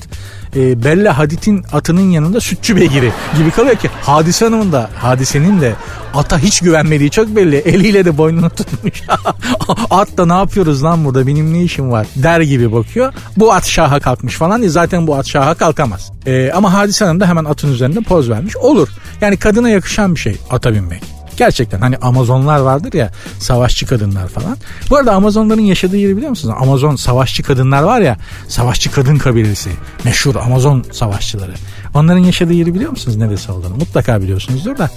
[0.55, 5.73] e, Bella Hadid'in atının yanında sütçü beygiri gibi kalıyor ki Hadise Hanım'ın da Hadise'nin de
[6.15, 7.55] ata hiç güvenmediği çok belli.
[7.55, 9.03] Eliyle de boynunu tutmuş.
[9.89, 13.13] at da ne yapıyoruz lan burada benim ne işim var der gibi bakıyor.
[13.37, 16.11] Bu at şaha kalkmış falan diye zaten bu at şaha kalkamaz.
[16.25, 18.57] E, ama Hadise Hanım da hemen atın üzerinde poz vermiş.
[18.57, 18.89] Olur.
[19.21, 21.15] Yani kadına yakışan bir şey ata binmek.
[21.37, 24.57] Gerçekten hani Amazonlar vardır ya savaşçı kadınlar falan.
[24.89, 26.55] Bu arada Amazonların yaşadığı yeri biliyor musunuz?
[26.59, 29.69] Amazon savaşçı kadınlar var ya savaşçı kadın kabilesi.
[30.03, 31.53] Meşhur Amazon savaşçıları.
[31.93, 33.75] Onların yaşadığı yeri biliyor musunuz neresi olduğunu?
[33.75, 34.89] Mutlaka biliyorsunuzdur da.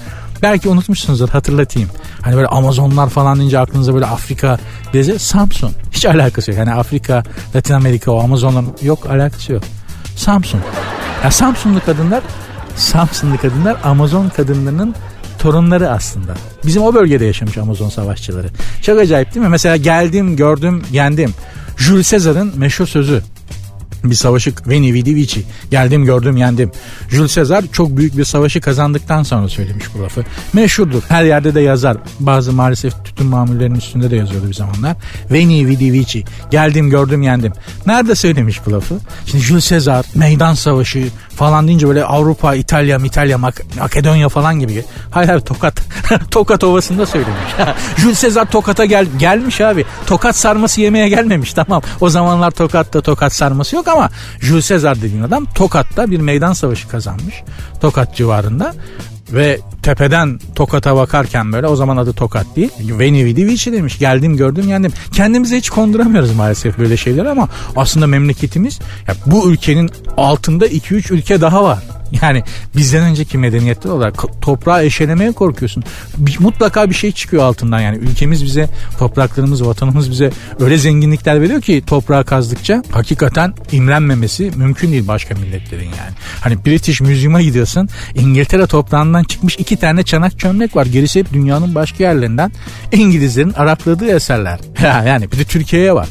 [0.43, 1.89] Belki unutmuşsunuzdur hatırlatayım.
[2.23, 4.59] Hani böyle Amazonlar falan deyince aklınıza böyle Afrika
[4.95, 5.71] bezi Samsun.
[5.93, 6.59] Hiç alakası yok.
[6.59, 7.23] Yani Afrika,
[7.57, 9.63] Latin Amerika o Amazonların yok alakası yok.
[10.17, 10.61] Samsun.
[11.25, 12.23] Ya Samsunlu kadınlar
[12.77, 14.95] Samsunlu kadınlar Amazon kadınlarının
[15.39, 16.35] torunları aslında.
[16.67, 18.49] Bizim o bölgede yaşamış Amazon savaşçıları.
[18.83, 19.51] Çok acayip değil mi?
[19.51, 21.35] Mesela geldim, gördüm, yendim.
[21.77, 23.23] Jules Caesar'ın meşhur sözü.
[24.05, 26.71] Bir savaşı Veni Vidi Vici geldim gördüm yendim.
[27.11, 30.25] Jules Caesar çok büyük bir savaşı kazandıktan sonra söylemiş bu lafı.
[30.53, 31.03] Meşhurdur.
[31.09, 31.97] Her yerde de yazar.
[32.21, 34.97] Bazı maalesef tütün mamullerinin üstünde de yazıyordu bir zamanlar.
[35.31, 37.53] Veni Vidi Vici geldim gördüm yendim.
[37.87, 38.99] Nerede söylemiş bu lafı?
[39.27, 41.09] Şimdi Jules Caesar meydan savaşı
[41.39, 44.85] falan deyince böyle Avrupa, İtalya, İtalya, Mak- Makedonya falan gibi.
[45.11, 45.81] Hayır hayır Tokat.
[46.31, 47.53] Tokat Ovası'nda söylemiş.
[47.97, 49.85] Jules Caesar Tokat'a gel gelmiş abi.
[50.07, 51.83] Tokat sarması yemeye gelmemiş tamam.
[52.01, 56.89] O zamanlar Tokat'ta Tokat sarması yok ama Jules Caesar dediğin adam Tokat'ta bir meydan savaşı
[56.89, 57.35] kazanmış.
[57.81, 58.75] Tokat civarında
[59.33, 62.71] ve tepeden Tokat'a bakarken böyle o zaman adı Tokat değil.
[62.81, 63.99] Veni Vidi Vici demiş.
[63.99, 64.93] Geldim gördüm yendim.
[65.13, 71.41] Kendimize hiç konduramıyoruz maalesef böyle şeyler ama aslında memleketimiz ya bu ülkenin altında 2-3 ülke
[71.41, 71.79] daha var.
[72.23, 72.43] Yani
[72.77, 75.85] bizden önceki medeniyetler olarak toprağı eşelemeye korkuyorsun.
[76.19, 77.97] Bir- mutlaka bir şey çıkıyor altından yani.
[77.97, 85.09] Ülkemiz bize, topraklarımız, vatanımız bize öyle zenginlikler veriyor ki toprağı kazdıkça hakikaten imrenmemesi mümkün değil
[85.09, 86.13] başka milletlerin yani.
[86.41, 87.89] Hani British Museum'a gidiyorsun.
[88.15, 90.87] İngiltere toprağından çıkmış iki tane çanak çömlek var.
[90.87, 92.53] Gerisi hep dünyanın başka yerlerinden
[92.93, 94.61] İngilizlerin Arapladığı eserler.
[94.83, 96.09] Ya yani bir de Türkiye'ye bak.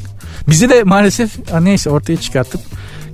[0.49, 2.61] Bizi de maalesef neyse ortaya çıkartıp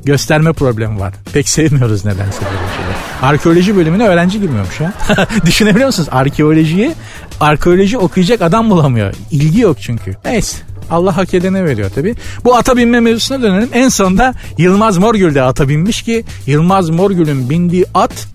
[0.03, 1.13] gösterme problemi var.
[1.33, 2.95] Pek sevmiyoruz nedense böyle şeyler.
[3.21, 4.93] Arkeoloji bölümüne öğrenci girmiyormuş ha.
[5.45, 6.09] Düşünebiliyor musunuz?
[6.11, 6.91] Arkeolojiyi
[7.39, 9.13] arkeoloji okuyacak adam bulamıyor.
[9.31, 10.15] İlgi yok çünkü.
[10.25, 10.57] Neyse.
[10.91, 12.15] Allah hak edene veriyor tabi.
[12.43, 13.69] Bu ata binme mevzusuna dönelim.
[13.73, 18.33] En sonunda Yılmaz Morgül de ata binmiş ki Yılmaz Morgül'ün bindiği at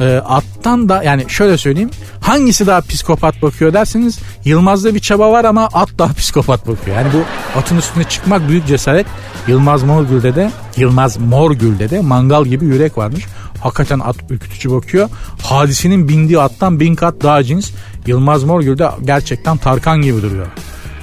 [0.00, 5.44] e, attan da yani şöyle söyleyeyim hangisi daha psikopat bakıyor derseniz Yılmaz'da bir çaba var
[5.44, 6.96] ama at daha psikopat bakıyor.
[6.96, 7.22] Yani bu
[7.58, 9.06] atın üstüne çıkmak büyük cesaret.
[9.46, 13.24] Yılmaz Morgül'de de Yılmaz Morgül'de de mangal gibi yürek varmış.
[13.60, 15.08] Hakikaten at ürkütücü bakıyor.
[15.42, 17.70] Hadisenin bindiği attan bin kat daha cins.
[18.06, 20.46] Yılmaz Morgül'de gerçekten Tarkan gibi duruyor.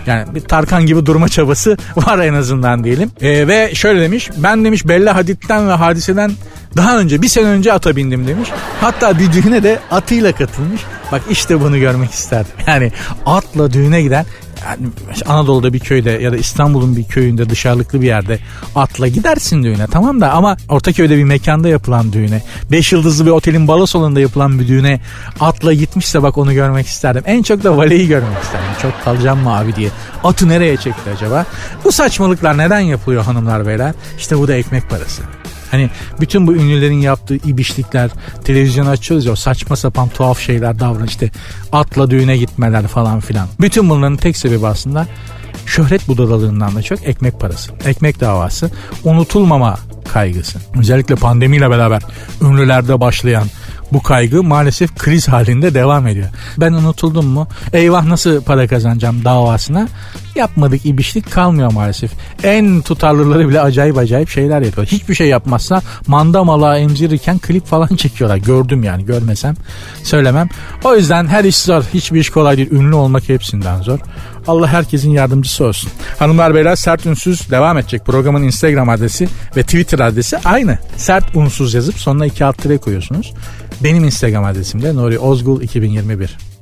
[0.07, 3.11] Yani bir Tarkan gibi durma çabası var en azından diyelim.
[3.21, 6.31] Ee, ve şöyle demiş ben demiş Bella Hadid'den ve Hadise'den
[6.77, 8.49] daha önce bir sene önce ata bindim demiş.
[8.81, 10.81] Hatta bir düğüne de atıyla katılmış.
[11.11, 12.51] Bak işte bunu görmek isterdim.
[12.67, 12.91] Yani
[13.25, 14.25] atla düğüne giden
[14.65, 14.88] yani
[15.25, 18.39] Anadolu'da bir köyde ya da İstanbul'un bir köyünde dışarılıklı bir yerde
[18.75, 23.67] atla gidersin düğüne tamam da ama Ortaköy'de bir mekanda yapılan düğüne 5 yıldızlı bir otelin
[23.67, 24.99] balo salonunda yapılan bir düğüne
[25.39, 27.23] atla gitmişse bak onu görmek isterdim.
[27.25, 28.69] En çok da valeyi görmek isterdim.
[28.82, 29.89] Çok kalacağım mı abi diye.
[30.23, 31.45] Atı nereye çekti acaba?
[31.84, 33.93] Bu saçmalıklar neden yapılıyor hanımlar beyler?
[34.17, 35.21] İşte bu da ekmek parası.
[35.75, 35.89] Hani
[36.21, 38.11] bütün bu ünlülerin yaptığı ibişlikler,
[38.43, 41.31] televizyon açıyoruz ya saçma sapan tuhaf şeyler davran işte
[41.71, 43.47] atla düğüne gitmeler falan filan.
[43.59, 45.07] Bütün bunların tek sebebi aslında
[45.65, 47.71] şöhret budalılığından da çok ekmek parası.
[47.85, 48.71] Ekmek davası,
[49.03, 49.77] unutulmama
[50.13, 50.59] kaygısı.
[50.79, 52.01] Özellikle pandemiyle beraber
[52.41, 53.47] ünlülerde başlayan
[53.93, 56.27] bu kaygı maalesef kriz halinde devam ediyor.
[56.57, 57.47] Ben unutuldum mu?
[57.73, 59.87] Eyvah nasıl para kazanacağım davasına
[60.35, 62.11] yapmadık ibişlik kalmıyor maalesef.
[62.43, 64.87] En tutarlıları bile acayip acayip şeyler yapıyor.
[64.87, 68.37] Hiçbir şey yapmazsa manda malağı emzirirken klip falan çekiyorlar.
[68.37, 69.55] Gördüm yani görmesem
[70.03, 70.49] söylemem.
[70.83, 71.83] O yüzden her iş zor.
[71.93, 72.71] Hiçbir iş kolay değil.
[72.71, 73.99] Ünlü olmak hepsinden zor.
[74.47, 75.91] Allah herkesin yardımcısı olsun.
[76.19, 78.05] Hanımlar beyler sert ünsüz devam edecek.
[78.05, 79.27] Programın Instagram adresi
[79.58, 80.79] ve Twitter adresi aynı.
[80.97, 83.34] Sert unsuz yazıp sonuna iki alt tire koyuyorsunuz.
[83.84, 86.54] Benim Instagram adresim de Nuri Ozgul 2021.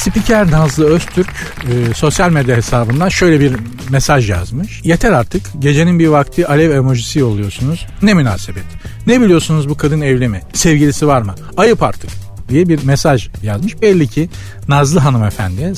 [0.00, 1.30] Spiker Nazlı Öztürk
[1.62, 3.52] e, sosyal medya hesabından şöyle bir
[3.90, 4.80] mesaj yazmış.
[4.84, 7.86] Yeter artık gecenin bir vakti alev emojisi yolluyorsunuz.
[8.02, 8.64] Ne münasebet.
[9.06, 10.42] Ne biliyorsunuz bu kadın evli mi?
[10.52, 11.34] Sevgilisi var mı?
[11.56, 12.10] Ayıp artık
[12.48, 13.82] diye bir mesaj yazmış.
[13.82, 14.30] Belli ki
[14.68, 15.74] Nazlı hanımefendiye,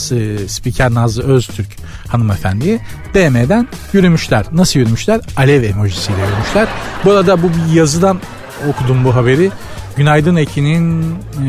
[0.49, 1.77] spiker Nazlı Öztürk
[2.09, 2.81] hanımefendiye
[3.15, 4.47] DM'den yürümüşler.
[4.53, 5.21] Nasıl yürümüşler?
[5.37, 6.69] Alev emojisiyle yürümüşler.
[7.05, 8.21] Bu arada bu yazıdan
[8.69, 9.51] okudum bu haberi.
[9.97, 11.47] Günaydın Ekin'in e,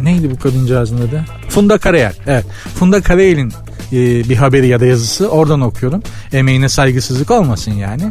[0.00, 1.24] neydi bu kadıncağızın adı?
[1.48, 2.12] Funda Karayel.
[2.26, 2.44] Evet.
[2.78, 3.52] Funda Karayel'in
[3.92, 6.02] e, bir haberi ya da yazısı oradan okuyorum.
[6.32, 8.02] Emeğine saygısızlık olmasın yani.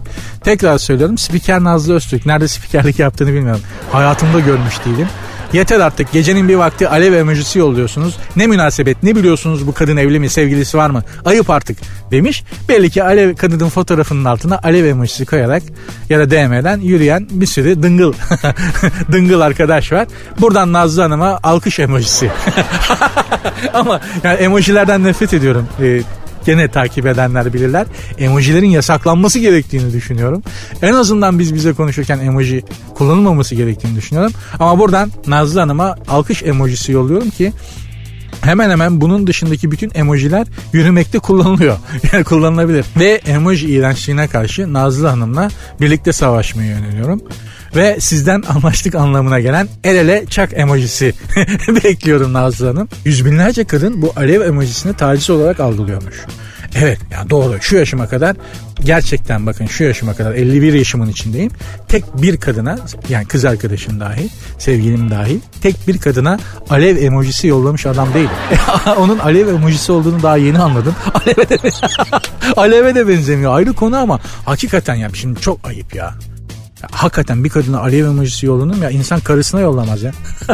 [0.43, 1.17] Tekrar söylüyorum.
[1.17, 2.25] Spiker Nazlı Öztürk.
[2.25, 3.61] Nerede spikerlik yaptığını bilmiyorum.
[3.91, 5.07] Hayatımda görmüş değilim.
[5.53, 8.17] Yeter artık gecenin bir vakti alev emojisi yolluyorsunuz.
[8.35, 11.03] Ne münasebet ne biliyorsunuz bu kadın evli mi sevgilisi var mı?
[11.25, 11.77] Ayıp artık
[12.11, 12.43] demiş.
[12.69, 15.63] Belli ki alev kadının fotoğrafının altına alev emojisi koyarak
[16.09, 18.13] ya da DM'den yürüyen bir sürü dıngıl
[19.11, 20.07] dıngıl arkadaş var.
[20.39, 22.31] Buradan Nazlı Hanım'a alkış emojisi.
[23.73, 25.67] Ama yani emojilerden nefret ediyorum.
[25.81, 26.01] Ee,
[26.45, 27.87] gene takip edenler bilirler.
[28.17, 30.43] Emojilerin yasaklanması gerektiğini düşünüyorum.
[30.81, 32.63] En azından biz bize konuşurken emoji
[32.95, 34.31] kullanılmaması gerektiğini düşünüyorum.
[34.59, 37.53] Ama buradan Nazlı Hanım'a alkış emojisi yolluyorum ki
[38.41, 41.77] hemen hemen bunun dışındaki bütün emojiler yürümekte kullanılıyor.
[42.13, 42.85] Yani kullanılabilir.
[42.99, 45.49] Ve emoji iğrençliğine karşı Nazlı Hanım'la
[45.81, 47.21] birlikte savaşmaya yöneliyorum.
[47.75, 51.13] Ve sizden anlaştık anlamına gelen el ele çak emojisi
[51.83, 52.89] bekliyorum Nazlı Hanım.
[53.05, 56.15] Yüz binlerce kadın bu alev emojisini taciz olarak algılıyormuş.
[56.75, 58.35] Evet ya doğru şu yaşıma kadar
[58.83, 61.51] gerçekten bakın şu yaşıma kadar 51 yaşımın içindeyim.
[61.87, 67.85] Tek bir kadına yani kız arkadaşım dahil sevgilim dahil tek bir kadına alev emojisi yollamış
[67.85, 68.29] adam değil.
[68.97, 70.95] Onun alev emojisi olduğunu daha yeni anladım.
[71.13, 71.57] Aleve de,
[72.57, 76.13] aleve de benzemiyor ayrı konu ama hakikaten ya şimdi çok ayıp ya.
[76.83, 78.89] Ya, hakikaten bir kadına alev emojisi yollanır mı ya?
[78.89, 80.11] insan karısına yollamaz ya.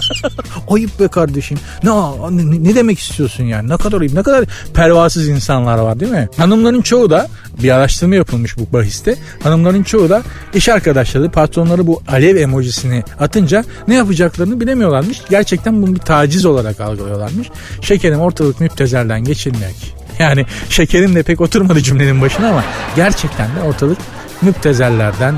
[0.70, 1.58] Ayıp be kardeşim.
[1.84, 3.70] Ne, ne, ne demek istiyorsun yani?
[3.70, 6.30] Ne kadar ayıp, ne kadar pervasız insanlar var değil mi?
[6.38, 7.28] Hanımların çoğu da
[7.64, 9.16] bir araştırma yapılmış bu bahiste.
[9.44, 15.22] Hanımların çoğu da iş arkadaşları, patronları bu alev emojisini atınca ne yapacaklarını bilemiyorlarmış.
[15.30, 17.48] Gerçekten bunu bir taciz olarak algılıyorlarmış.
[17.82, 19.88] Şekerim ortalık müptezelden geçilmiyor ki.
[20.20, 22.64] Yani şekerim de pek oturmadı cümlenin başına ama
[22.96, 23.98] gerçekten de ortalık
[24.42, 25.36] müptezellerden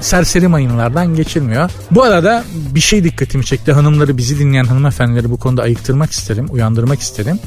[0.00, 1.70] serseri mayınlardan geçilmiyor.
[1.90, 3.72] Bu arada bir şey dikkatimi çekti.
[3.72, 7.38] Hanımları bizi dinleyen hanımefendileri bu konuda ayıktırmak isterim, uyandırmak isterim.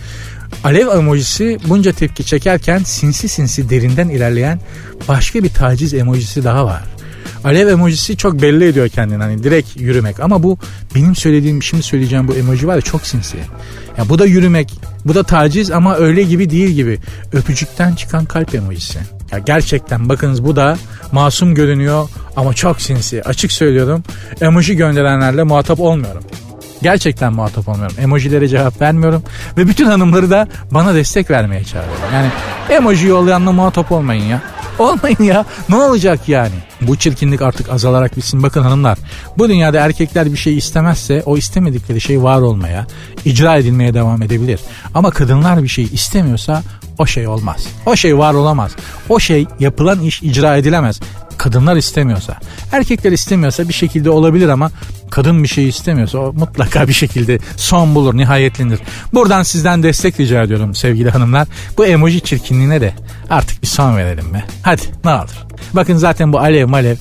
[0.63, 4.59] Alev emojisi bunca tepki çekerken sinsi sinsi derinden ilerleyen
[5.07, 6.83] başka bir taciz emojisi daha var.
[7.43, 10.57] Alev emojisi çok belli ediyor kendini hani direkt yürümek ama bu
[10.95, 13.37] benim söylediğim şimdi söyleyeceğim bu emoji var ya çok sinsi.
[13.97, 16.99] Ya bu da yürümek, bu da taciz ama öyle gibi değil gibi.
[17.33, 18.99] Öpücükten çıkan kalp emojisi.
[19.31, 20.77] Ya gerçekten bakınız bu da
[21.11, 23.23] masum görünüyor ama çok sinsi.
[23.23, 24.03] Açık söylüyorum
[24.41, 26.23] emoji gönderenlerle muhatap olmuyorum.
[26.81, 27.95] Gerçekten muhatap olmuyorum.
[27.99, 29.23] Emojilere cevap vermiyorum.
[29.57, 32.03] Ve bütün hanımları da bana destek vermeye çağırıyorum.
[32.13, 32.27] Yani
[32.69, 34.41] emoji yollayanla muhatap olmayın ya.
[34.79, 35.45] Olmayın ya.
[35.69, 36.55] Ne olacak yani?
[36.81, 38.43] Bu çirkinlik artık azalarak bitsin.
[38.43, 38.97] Bakın hanımlar
[39.37, 42.87] bu dünyada erkekler bir şey istemezse o istemedikleri şey var olmaya,
[43.25, 44.59] icra edilmeye devam edebilir.
[44.93, 46.63] Ama kadınlar bir şey istemiyorsa
[46.97, 47.67] o şey olmaz.
[47.85, 48.71] O şey var olamaz.
[49.09, 50.99] O şey yapılan iş icra edilemez.
[51.37, 52.37] Kadınlar istemiyorsa.
[52.71, 54.71] Erkekler istemiyorsa bir şekilde olabilir ama
[55.09, 58.79] kadın bir şey istemiyorsa o mutlaka bir şekilde son bulur, nihayetlenir.
[59.13, 61.47] Buradan sizden destek rica ediyorum sevgili hanımlar.
[61.77, 62.93] Bu emoji çirkinliğine de
[63.29, 64.43] artık bir son verelim be.
[64.63, 65.50] Hadi ne olur.
[65.73, 66.95] Bakın zaten bu alev malev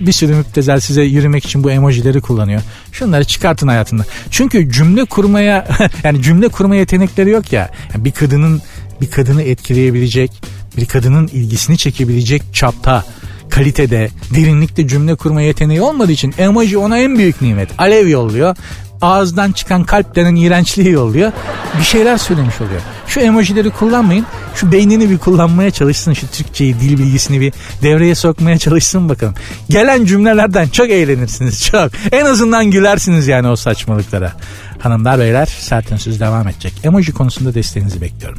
[0.00, 2.62] bir sürü müptezel size yürümek için bu emojileri kullanıyor.
[2.92, 4.04] Şunları çıkartın hayatında.
[4.30, 5.66] Çünkü cümle kurmaya
[6.04, 7.70] yani cümle kurma yetenekleri yok ya.
[7.94, 8.62] Yani bir kadının
[9.00, 10.42] bir kadını etkileyebilecek,
[10.76, 13.04] bir kadının ilgisini çekebilecek çapta
[13.50, 17.68] kalitede, derinlikte cümle kurma yeteneği olmadığı için emoji ona en büyük nimet.
[17.78, 18.56] Alev yolluyor.
[19.02, 21.32] Ağızdan çıkan kalp denen iğrençliği yolluyor.
[21.78, 22.80] Bir şeyler söylemiş oluyor.
[23.06, 24.26] Şu emojileri kullanmayın.
[24.54, 26.12] Şu beynini bir kullanmaya çalışsın.
[26.12, 29.34] Şu Türkçeyi, dil bilgisini bir devreye sokmaya çalışsın bakalım.
[29.68, 31.64] Gelen cümlelerden çok eğlenirsiniz.
[31.64, 31.90] Çok.
[32.12, 34.32] En azından gülersiniz yani o saçmalıklara.
[34.78, 36.72] Hanımlar beyler sert ünsüz devam edecek.
[36.84, 38.38] Emoji konusunda desteğinizi bekliyorum.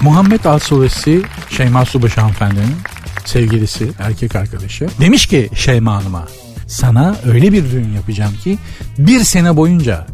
[0.00, 2.76] Muhammed Alsolesi Şeyma Subaşı hanımefendinin
[3.24, 4.88] sevgilisi, erkek arkadaşı.
[5.00, 6.24] Demiş ki Şeyma Hanım'a
[6.66, 8.58] sana öyle bir düğün yapacağım ki
[8.98, 10.06] bir sene boyunca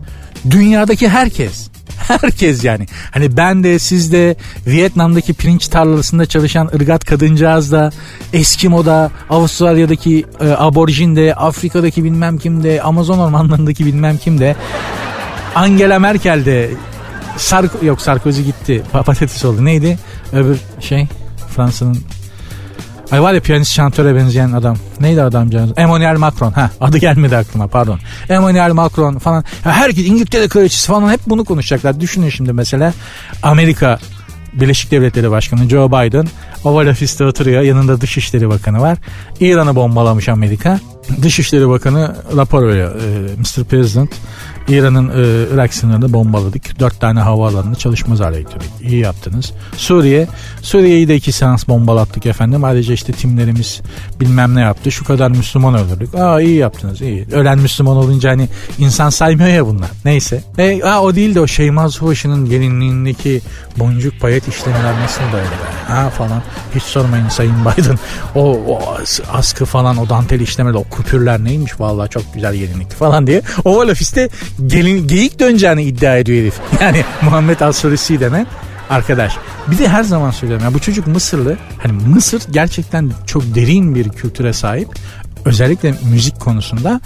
[0.51, 1.73] dünyadaki herkes
[2.09, 2.87] herkes yani.
[3.11, 7.91] Hani ben de siz de Vietnam'daki pirinç tarlasında çalışan ırgat kadıncağız da
[8.33, 14.57] Eskimo'da Avustralya'daki e, aborjin de Afrika'daki bilmem kim de Amazon ormanlarındaki bilmem kim de
[15.55, 16.71] Angela Merkel de
[17.37, 18.83] Sark yok Sarkozy gitti.
[18.93, 19.65] Patates oldu.
[19.65, 19.99] Neydi?
[20.33, 21.07] Öbür şey
[21.57, 21.99] Fransa'nın
[23.13, 24.77] Ay var ya piyanist şantöre benzeyen adam.
[25.01, 25.71] Neydi adamcağız?
[25.77, 26.53] Emmanuel Macron.
[26.53, 28.01] Ha adı gelmedi aklıma pardon.
[28.29, 29.45] Emmanuel Macron falan.
[29.63, 32.01] Herkes İngiltere kraliçesi falan hep bunu konuşacaklar.
[32.01, 32.93] Düşünün şimdi mesela
[33.43, 33.99] Amerika
[34.53, 36.27] Birleşik Devletleri Başkanı Joe Biden
[36.65, 37.63] Oval Ofis'te oturuyor.
[37.63, 38.99] Yanında Dışişleri Bakanı var.
[39.41, 40.81] İran'ı bombalamış Amerika.
[41.23, 42.95] Dışişleri Bakanı rapor veriyor.
[42.95, 43.65] Ee, Mr.
[43.65, 44.11] President
[44.69, 46.81] İran'ın e, Irak sınırını bombaladık.
[46.81, 48.71] Dört tane havaalanını çalışmaz hale getirdik.
[48.83, 49.53] İyi yaptınız.
[49.77, 50.29] Suriye.
[50.63, 52.65] Suriye'yi de iki seans bombalattık efendim.
[52.65, 53.81] Ayrıca işte timlerimiz
[54.21, 54.93] bilmem ne yaptı.
[54.93, 56.15] Şu kadar Müslüman öldürdük.
[56.15, 57.27] Aa iyi yaptınız iyi.
[57.33, 58.49] Ölen Müslüman olunca hani
[58.79, 59.91] insan saymıyor ya bunlar.
[60.05, 60.43] Neyse.
[60.59, 63.41] E, aa, o değil de o Şeyma Subaşı'nın gelinliğindeki
[63.77, 65.93] boncuk payet işlemler nasıl da öyle be?
[65.93, 66.43] Ha falan.
[66.75, 67.99] Hiç sormayın Sayın Biden.
[68.35, 68.81] O, o
[69.33, 73.43] askı falan o dantel işlemeler o kupürler neymiş vallahi çok güzel gelinlikti falan diye.
[73.65, 74.29] Oval ofiste
[74.67, 76.55] gelin, geyik döneceğini iddia ediyor herif.
[76.81, 78.47] Yani Muhammed Al-Surisi denen
[78.91, 79.37] arkadaş.
[79.71, 81.57] Bir de her zaman söylüyorum ya bu çocuk Mısırlı.
[81.79, 84.89] Hani Mısır gerçekten çok derin bir kültüre sahip.
[85.45, 87.01] Özellikle müzik konusunda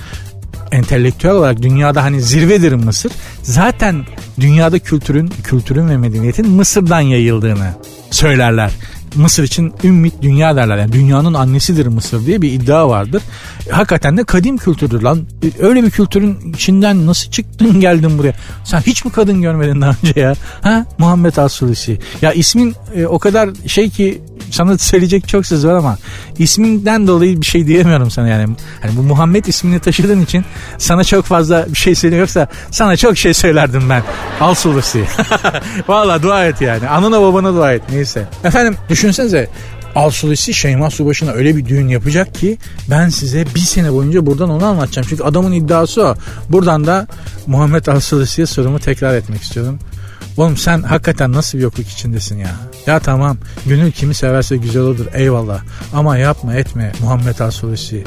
[0.72, 3.12] entelektüel olarak dünyada hani zirvedir Mısır.
[3.42, 4.04] Zaten
[4.40, 7.74] dünyada kültürün, kültürün ve medeniyetin Mısır'dan yayıldığını
[8.11, 8.70] söylerler.
[9.14, 10.78] Mısır için ümmit dünya derler.
[10.78, 13.22] Yani dünyanın annesidir Mısır diye bir iddia vardır.
[13.70, 15.26] Hakikaten de kadim kültürdür lan.
[15.58, 18.34] Öyle bir kültürün içinden nasıl çıktın geldin buraya?
[18.64, 20.34] Sen hiç mi kadın görmedin daha önce ya?
[20.62, 20.86] Ha?
[20.98, 21.98] Muhammed Asulisi.
[22.22, 25.98] Ya ismin e, o kadar şey ki sana söyleyecek çok söz var ama
[26.38, 28.56] isminden dolayı bir şey diyemiyorum sana yani.
[28.82, 30.44] Hani bu Muhammed ismini taşıdığın için
[30.78, 34.02] sana çok fazla bir şey söyleyeyim yoksa sana çok şey söylerdim ben.
[34.40, 35.04] Al sulusi.
[35.88, 36.88] Valla dua et yani.
[36.88, 38.28] Anına babana dua et neyse.
[38.44, 39.48] Efendim düşünsenize
[39.94, 42.59] Alsulisi Şeyma Subaşı'na öyle bir düğün yapacak ki
[42.90, 45.06] ben size bir sene boyunca buradan onu anlatacağım.
[45.11, 46.14] Çünkü adamın iddiası o.
[46.48, 47.06] Buradan da
[47.46, 49.78] Muhammed Alsulisi'ye sorumu tekrar etmek istiyorum.
[50.37, 52.50] Oğlum sen hakikaten nasıl bir yokluk içindesin ya?
[52.87, 55.61] Ya tamam gönül kimi severse güzel olur eyvallah.
[55.94, 58.04] Ama yapma etme Muhammed Asulisi.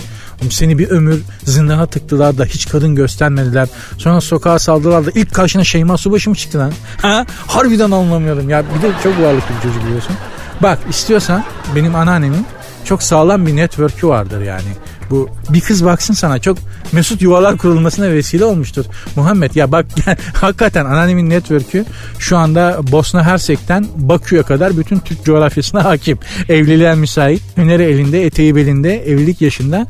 [0.49, 3.67] Seni bir ömür zindana tıktılar da hiç kadın göstermediler.
[3.97, 6.73] Sonra sokağa saldılar da ilk karşına Şeyma Subaşı mı çıktı lan?
[7.01, 7.25] Ha?
[7.47, 8.63] Harbiden anlamıyorum ya.
[8.77, 10.15] Bir de çok varlıklı bir çocuk biliyorsun.
[10.61, 11.43] Bak istiyorsan
[11.75, 12.45] benim anneannemin
[12.85, 14.69] çok sağlam bir network'ü vardır yani.
[15.09, 16.57] Bu bir kız baksın sana çok
[16.91, 18.85] mesut yuvalar kurulmasına vesile olmuştur.
[19.15, 19.85] Muhammed ya bak
[20.33, 21.85] hakikaten anneannemin network'ü
[22.19, 26.19] şu anda Bosna Hersek'ten Bakü'ye kadar bütün Türk coğrafyasına hakim.
[26.49, 29.87] Evliliğe müsait, hüneri elinde, eteği belinde, evlilik yaşında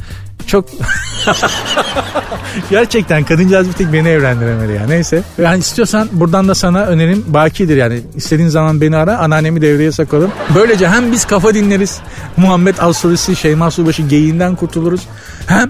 [0.47, 0.65] çok
[2.69, 4.87] gerçekten kadıncağız bir tek beni evlendiremedi ya.
[4.87, 5.23] Neyse.
[5.37, 8.01] Yani istiyorsan buradan da sana önerim bakidir yani.
[8.15, 10.31] istediğin zaman beni ara anneannemi devreye sokalım.
[10.55, 11.99] Böylece hem biz kafa dinleriz.
[12.37, 15.01] Muhammed Alsolisi Şeyma Subaşı geyiğinden kurtuluruz.
[15.47, 15.69] Hem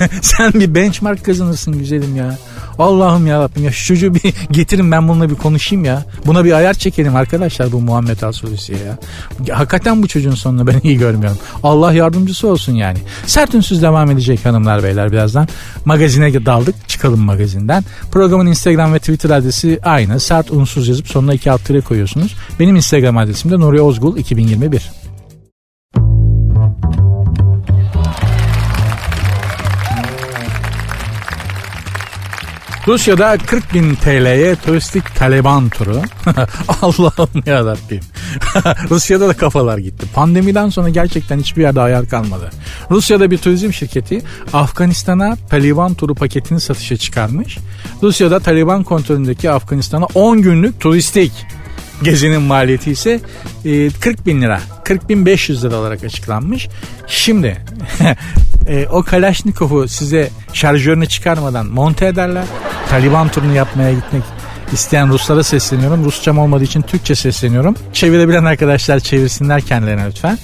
[0.22, 2.34] sen bir benchmark kazanırsın güzelim ya.
[2.78, 6.04] Allah'ım ya Rabbim ya şu çocuğu bir getirin ben bununla bir konuşayım ya.
[6.26, 8.98] Buna bir ayar çekelim arkadaşlar bu Muhammed Asulisi'ye ya.
[9.56, 11.38] Hakikaten bu çocuğun sonunu ben iyi görmüyorum.
[11.62, 12.98] Allah yardımcısı olsun yani.
[13.26, 15.48] Sert ünsüz devam edecek hanımlar beyler birazdan.
[15.84, 17.84] Magazine daldık çıkalım magazinden.
[18.12, 20.20] Programın Instagram ve Twitter adresi aynı.
[20.20, 22.34] Sert unsuz yazıp sonuna iki alt koyuyorsunuz.
[22.60, 25.05] Benim Instagram adresim de Nuri Ozgul 2021.
[32.86, 36.02] Rusya'da 40 bin TL'ye turistik Taliban turu.
[36.82, 38.00] Allah'ım ya Rabbim.
[38.90, 40.06] Rusya'da da kafalar gitti.
[40.14, 42.50] Pandemiden sonra gerçekten hiçbir yerde ayar kalmadı.
[42.90, 44.22] Rusya'da bir turizm şirketi
[44.52, 47.58] Afganistan'a Taliban turu paketini satışa çıkarmış.
[48.02, 51.32] Rusya'da Taliban kontrolündeki Afganistan'a 10 günlük turistik
[52.02, 53.20] gezinin maliyeti ise
[54.00, 54.60] 40 e, bin lira.
[54.84, 56.68] 40 bin 500 lira olarak açıklanmış.
[57.06, 57.56] Şimdi
[58.68, 62.44] e, o Kalaşnikov'u size şarjörünü çıkarmadan monte ederler.
[62.90, 64.22] Taliban turunu yapmaya gitmek
[64.72, 66.04] isteyen Ruslara sesleniyorum.
[66.04, 67.74] Rusçam olmadığı için Türkçe sesleniyorum.
[67.92, 70.38] Çevirebilen arkadaşlar çevirsinler kendilerine lütfen.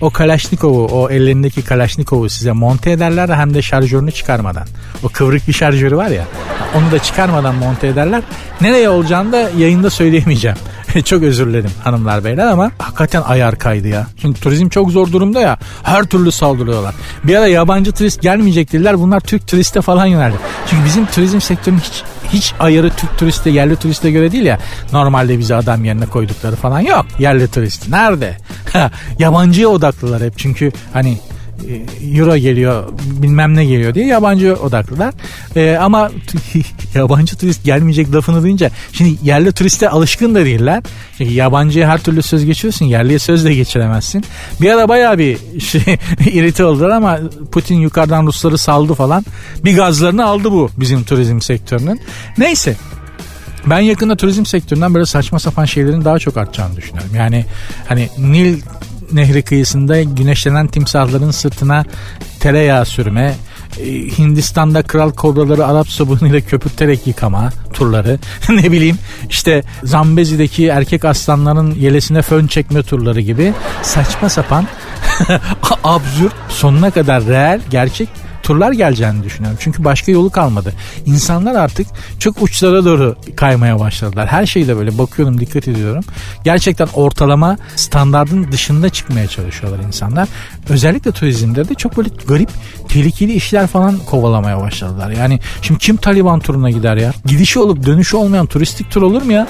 [0.00, 4.66] O Kalaşnikov'u, o ellerindeki Kalaşnikov'u size monte ederler hem de şarjörünü çıkarmadan.
[5.02, 6.24] O kıvrık bir şarjörü var ya.
[6.74, 8.22] Onu da çıkarmadan monte ederler.
[8.60, 10.56] Nereye olacağını da yayında söyleyemeyeceğim.
[11.04, 14.06] çok özür dilerim hanımlar beyler ama hakikaten ayar kaydı ya.
[14.22, 15.58] Çünkü turizm çok zor durumda ya.
[15.82, 16.94] Her türlü saldırıyorlar.
[17.24, 18.98] Bir ara yabancı turist gelmeyecek dediler.
[18.98, 20.36] Bunlar Türk turiste falan yöneldi.
[20.70, 24.58] Çünkü bizim turizm sektörünün hiç hiç ayarı Türk turiste yerli turiste göre değil ya.
[24.92, 27.06] Normalde bizi adam yerine koydukları falan yok.
[27.18, 28.36] Yerli turist nerede?
[29.18, 31.18] Yabancıya odaklılar hep çünkü hani
[32.14, 32.92] euro geliyor
[33.22, 35.14] bilmem ne geliyor diye yabancı odaklılar.
[35.56, 36.10] E, ama
[36.94, 40.82] yabancı turist gelmeyecek lafını duyunca şimdi yerli turiste alışkın da değiller.
[41.18, 44.24] Çünkü yabancıya her türlü söz geçiyorsun yerliye söz de geçiremezsin.
[44.60, 45.82] Bir ara bayağı bir şey
[46.26, 47.18] irite oldular ama
[47.52, 49.24] Putin yukarıdan Rusları saldı falan.
[49.64, 52.00] Bir gazlarını aldı bu bizim turizm sektörünün.
[52.38, 52.76] Neyse
[53.66, 57.10] ben yakında turizm sektöründen böyle saçma sapan şeylerin daha çok artacağını düşünüyorum.
[57.16, 57.44] Yani
[57.88, 58.60] hani Nil
[59.12, 61.84] Nehri kıyısında güneşlenen timsahların sırtına
[62.40, 63.34] tereyağı sürme,
[63.78, 63.84] e,
[64.18, 68.18] Hindistan'da kral kobraları Arap sabunuyla köpürterek yıkama turları
[68.48, 74.66] ne bileyim işte Zambezi'deki erkek aslanların yelesine fön çekme turları gibi saçma sapan
[75.84, 78.08] absürt sonuna kadar reel gerçek
[78.50, 79.58] turlar geleceğini düşünüyorum.
[79.60, 80.72] Çünkü başka yolu kalmadı.
[81.06, 81.86] İnsanlar artık
[82.18, 84.26] çok uçlara doğru kaymaya başladılar.
[84.26, 86.04] Her şeyde böyle bakıyorum dikkat ediyorum.
[86.44, 90.28] Gerçekten ortalama standartın dışında çıkmaya çalışıyorlar insanlar.
[90.68, 92.50] Özellikle turizmde de çok böyle garip
[92.92, 95.10] tehlikeli işler falan kovalamaya başladılar.
[95.10, 97.12] Yani şimdi kim Taliban turuna gider ya?
[97.26, 99.46] Gidişi olup dönüşü olmayan turistik tur olur mu ya?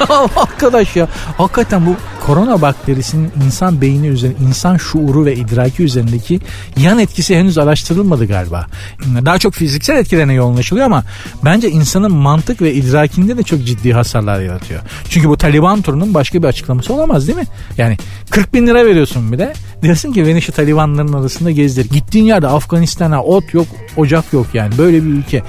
[0.36, 1.96] Arkadaş ya hakikaten bu
[2.26, 6.40] korona bakterisinin insan beyni üzerinde, insan şuuru ve idraki üzerindeki
[6.76, 8.66] yan etkisi henüz araştırılmadı galiba.
[9.24, 11.04] Daha çok fiziksel etkilerine yoğunlaşılıyor ama
[11.44, 14.80] bence insanın mantık ve idrakinde de çok ciddi hasarlar yaratıyor.
[15.08, 17.46] Çünkü bu Taliban turunun başka bir açıklaması olamaz değil mi?
[17.76, 17.96] Yani
[18.30, 19.52] 40 bin lira veriyorsun bir de.
[19.82, 21.90] Diyorsun ki beni şu Talibanların arasında gezdir.
[21.90, 23.66] Gittiğin yerde Afganistan'a ot yok,
[23.96, 24.78] ocak yok yani.
[24.78, 25.42] Böyle bir ülke.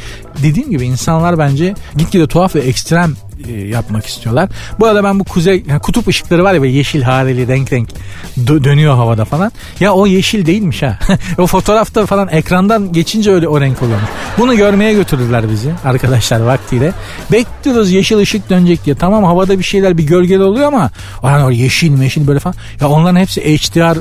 [0.43, 3.13] Dediğim gibi insanlar bence gitgide tuhaf ve ekstrem
[3.49, 4.49] yapmak istiyorlar.
[4.79, 7.89] Bu arada ben bu kuzey yani kutup ışıkları var ya böyle yeşil hareli renk renk
[8.37, 9.51] dö- dönüyor havada falan.
[9.79, 10.99] Ya o yeşil değilmiş ha.
[11.37, 14.09] o fotoğrafta falan ekrandan geçince öyle o renk oluyormuş.
[14.37, 16.93] Bunu görmeye götürdüler bizi arkadaşlar vaktiyle.
[17.31, 18.95] Bekliyoruz yeşil ışık dönecek diye.
[18.95, 20.91] Tamam havada bir şeyler bir gölgeli oluyor ama
[21.23, 22.55] yani o yeşil meşil böyle falan.
[22.81, 23.97] Ya onların hepsi HDR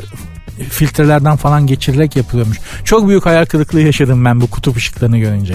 [0.69, 2.59] filtrelerden falan geçirilerek yapılıyormuş.
[2.85, 5.55] Çok büyük hayal kırıklığı yaşadım ben bu kutup ışıklarını görünce.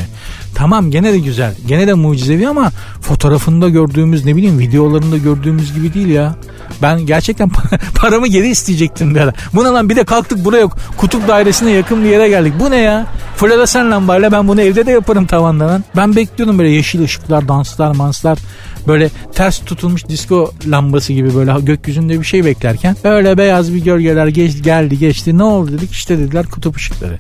[0.55, 1.55] Tamam gene de güzel.
[1.67, 6.35] Gene de mucizevi ama fotoğrafında gördüğümüz ne bileyim videolarında gördüğümüz gibi değil ya.
[6.81, 7.49] Ben gerçekten
[7.95, 9.33] paramı geri isteyecektim bir ara.
[9.53, 12.53] Bu ne lan bir de kalktık buraya kutup dairesine yakın bir yere geldik.
[12.59, 13.07] Bu ne ya?
[13.35, 15.83] Floresan lambayla ben bunu evde de yaparım tavandan.
[15.95, 18.37] Ben bekliyordum böyle yeşil ışıklar, danslar, manslar.
[18.87, 24.27] Böyle ters tutulmuş disco lambası gibi böyle gökyüzünde bir şey beklerken böyle beyaz bir gölgeler
[24.27, 25.37] geç, geldi geçti.
[25.37, 27.17] Ne oldu dedik işte dediler kutup ışıkları.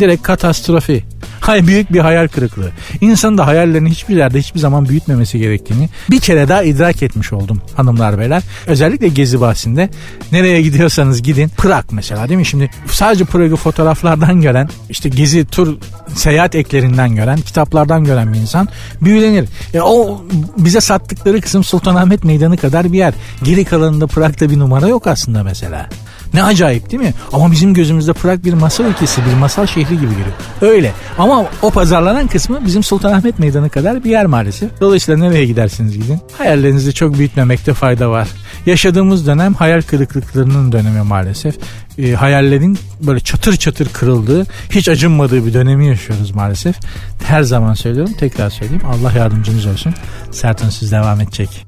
[0.00, 1.04] Direkt katastrofi.
[1.42, 2.70] Hay büyük bir hayal kırıklığı.
[3.00, 7.62] İnsanın da hayallerini hiçbir yerde hiçbir zaman büyütmemesi gerektiğini bir kere daha idrak etmiş oldum
[7.76, 8.42] hanımlar beyler.
[8.66, 9.88] Özellikle gezi bahsinde
[10.32, 11.48] nereye gidiyorsanız gidin.
[11.48, 12.46] Prag mesela değil mi?
[12.46, 15.76] Şimdi sadece Prag'ı fotoğraflardan gören işte gezi tur
[16.14, 18.68] seyahat eklerinden gören kitaplardan gören bir insan
[19.00, 19.48] büyülenir.
[19.74, 20.24] E, o
[20.58, 23.14] bize sattıkları kısım Sultanahmet Meydanı kadar bir yer.
[23.42, 25.88] Geri kalanında Prag'da bir numara yok aslında mesela.
[26.34, 27.14] Ne acayip değil mi?
[27.32, 30.26] Ama bizim gözümüzde Prag bir masal ülkesi, bir masal şehri gibi geliyor.
[30.60, 30.92] Öyle.
[31.18, 34.80] Ama o pazarlanan kısmı bizim Sultanahmet Meydanı kadar bir yer maalesef.
[34.80, 36.18] Dolayısıyla nereye gidersiniz gidin.
[36.38, 38.28] Hayallerinizi çok büyütmemekte fayda var.
[38.66, 41.54] Yaşadığımız dönem hayal kırıklıklarının dönemi maalesef.
[41.98, 46.76] E, hayallerin böyle çatır çatır kırıldığı, hiç acınmadığı bir dönemi yaşıyoruz maalesef.
[47.24, 48.82] Her zaman söylüyorum, tekrar söyleyeyim.
[48.86, 49.94] Allah yardımcınız olsun.
[50.30, 51.66] Sertan siz devam edecek.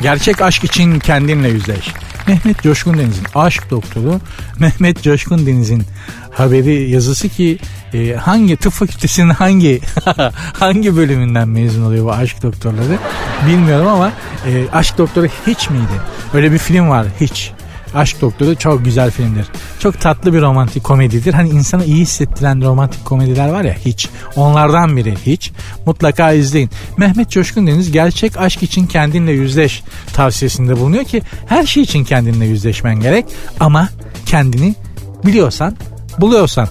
[0.00, 1.92] Gerçek aşk için kendinle yüzleş.
[2.26, 4.20] Mehmet Coşkun Deniz'in aşk doktoru
[4.58, 5.82] Mehmet Coşkun Deniz'in
[6.30, 7.58] haberi yazısı ki
[7.94, 9.80] e, hangi tıp fakültesinin hangi
[10.52, 12.98] hangi bölümünden mezun oluyor bu aşk doktorları
[13.46, 14.12] bilmiyorum ama
[14.46, 16.00] e, aşk doktoru hiç miydi?
[16.34, 17.52] Öyle bir film var hiç.
[17.94, 19.46] Aşk Doktoru çok güzel filmdir.
[19.78, 21.34] Çok tatlı bir romantik komedidir.
[21.34, 24.08] Hani insana iyi hissettiren romantik komediler var ya hiç.
[24.36, 25.52] Onlardan biri hiç.
[25.86, 26.70] Mutlaka izleyin.
[26.96, 29.82] Mehmet Coşkun Deniz gerçek aşk için kendinle yüzleş
[30.12, 33.24] tavsiyesinde bulunuyor ki her şey için kendinle yüzleşmen gerek.
[33.60, 33.88] Ama
[34.26, 34.74] kendini
[35.24, 35.76] biliyorsan
[36.18, 36.68] buluyorsan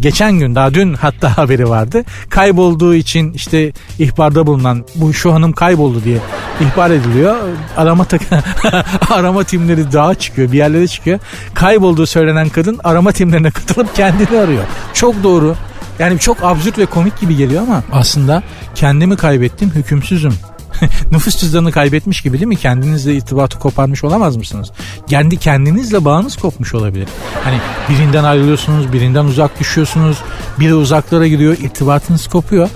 [0.00, 2.04] geçen gün daha dün hatta haberi vardı.
[2.30, 6.18] Kaybolduğu için işte ihbarda bulunan bu şu hanım kayboldu diye
[6.60, 7.36] ihbar ediliyor.
[7.76, 8.20] Arama tak
[9.10, 11.18] arama timleri dağa çıkıyor, bir yerlere çıkıyor.
[11.54, 14.64] Kaybolduğu söylenen kadın arama timlerine katılıp kendini arıyor.
[14.94, 15.54] Çok doğru.
[15.98, 18.42] Yani çok absürt ve komik gibi geliyor ama aslında
[18.74, 20.32] kendimi kaybettim, hükümsüzüm
[21.12, 22.56] nüfus cüzdanını kaybetmiş gibi değil mi?
[22.56, 24.72] Kendinizle irtibatı koparmış olamaz mısınız?
[25.06, 27.08] Kendi kendinizle bağınız kopmuş olabilir.
[27.44, 27.58] Hani
[27.88, 30.18] birinden ayrılıyorsunuz, birinden uzak düşüyorsunuz,
[30.60, 32.68] biri uzaklara gidiyor, irtibatınız kopuyor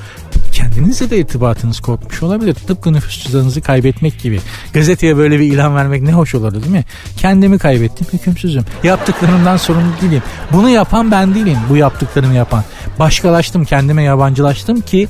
[0.53, 2.55] kendinizle de irtibatınız kopmuş olabilir.
[2.55, 4.40] Tıpkı nüfus cüzdanınızı kaybetmek gibi.
[4.72, 6.84] Gazeteye böyle bir ilan vermek ne hoş olurdu değil mi?
[7.16, 8.64] Kendimi kaybettim, hükümsüzüm.
[8.82, 10.22] Yaptıklarımdan sorumlu değilim.
[10.53, 12.64] Bunu yapan ben değilim, bu yaptıklarımı yapan.
[12.98, 15.09] Başkalaştım, kendime yabancılaştım ki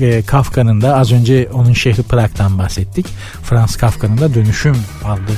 [0.00, 3.06] e, Kafka'nın da az önce onun şehri Prag'dan bahsettik.
[3.42, 5.32] Frans Kafka'nın da dönüşüm aldı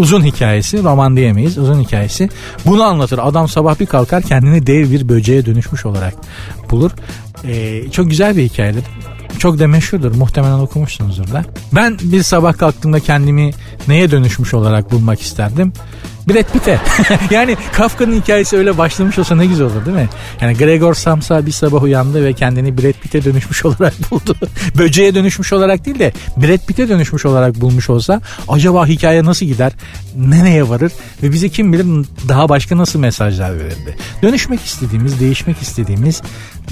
[0.00, 2.28] uzun hikayesi roman diyemeyiz uzun hikayesi.
[2.66, 3.20] Bunu anlatır.
[3.22, 6.14] Adam sabah bir kalkar kendini dev bir böceğe dönüşmüş olarak
[6.70, 6.90] bulur.
[7.44, 8.84] Ee, çok güzel bir hikayedir
[9.40, 13.50] çok da meşhurdur muhtemelen okumuşsunuzdur da ben bir sabah kalktığımda kendimi
[13.88, 15.72] neye dönüşmüş olarak bulmak isterdim
[16.28, 16.80] Brad Pitt'e.
[17.34, 20.08] yani Kafka'nın hikayesi öyle başlamış olsa ne güzel olur değil mi?
[20.40, 24.36] Yani Gregor Samsa bir sabah uyandı ve kendini Brad Pitt'e dönüşmüş olarak buldu.
[24.78, 29.72] Böceğe dönüşmüş olarak değil de Brad Pitt'e dönüşmüş olarak bulmuş olsa acaba hikaye nasıl gider?
[30.16, 30.92] Nereye varır?
[31.22, 33.96] Ve bize kim bilir daha başka nasıl mesajlar verirdi?
[34.22, 36.22] Dönüşmek istediğimiz, değişmek istediğimiz,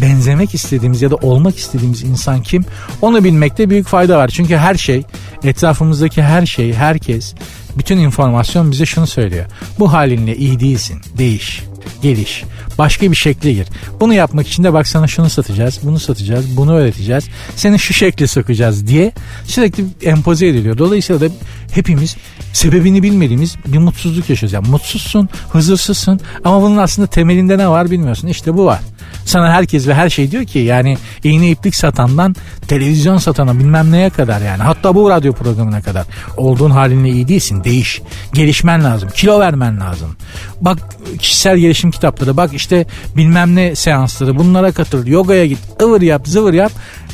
[0.00, 2.64] benzemek istediğimiz ya da olmak istediğimiz insan kim?
[3.02, 4.28] Onu bilmekte büyük fayda var.
[4.28, 5.02] Çünkü her şey,
[5.44, 7.34] etrafımızdaki her şey, herkes
[7.78, 9.46] bütün informasyon bize şunu söylüyor.
[9.78, 11.00] Bu halinle iyi değilsin.
[11.18, 11.62] Değiş.
[12.02, 12.44] Geliş.
[12.78, 13.66] Başka bir şekle gir.
[14.00, 17.28] Bunu yapmak için de bak sana şunu satacağız, bunu satacağız, bunu öğreteceğiz.
[17.56, 19.12] Seni şu şekle sokacağız diye
[19.44, 20.78] sürekli empoze ediliyor.
[20.78, 21.34] Dolayısıyla da
[21.72, 22.16] hepimiz
[22.52, 24.52] sebebini bilmediğimiz bir mutsuzluk yaşıyoruz.
[24.52, 28.28] Yani mutsuzsun, huzursuzsun ama bunun aslında temelinde ne var bilmiyorsun.
[28.28, 28.80] İşte bu var.
[29.28, 32.36] Sana herkes ve her şey diyor ki yani iğne iplik satandan
[32.68, 34.62] televizyon satana bilmem neye kadar yani.
[34.62, 36.06] Hatta bu radyo programına kadar.
[36.36, 37.64] Olduğun halinle iyi değilsin.
[37.64, 38.02] Değiş.
[38.32, 39.08] Gelişmen lazım.
[39.14, 40.16] Kilo vermen lazım.
[40.60, 40.78] Bak
[41.18, 44.38] kişisel gelişim kitapları bak işte bilmem ne seansları.
[44.38, 45.06] Bunlara katıl.
[45.06, 45.58] Yogaya git.
[45.82, 46.72] Ivır yap zıvır yap.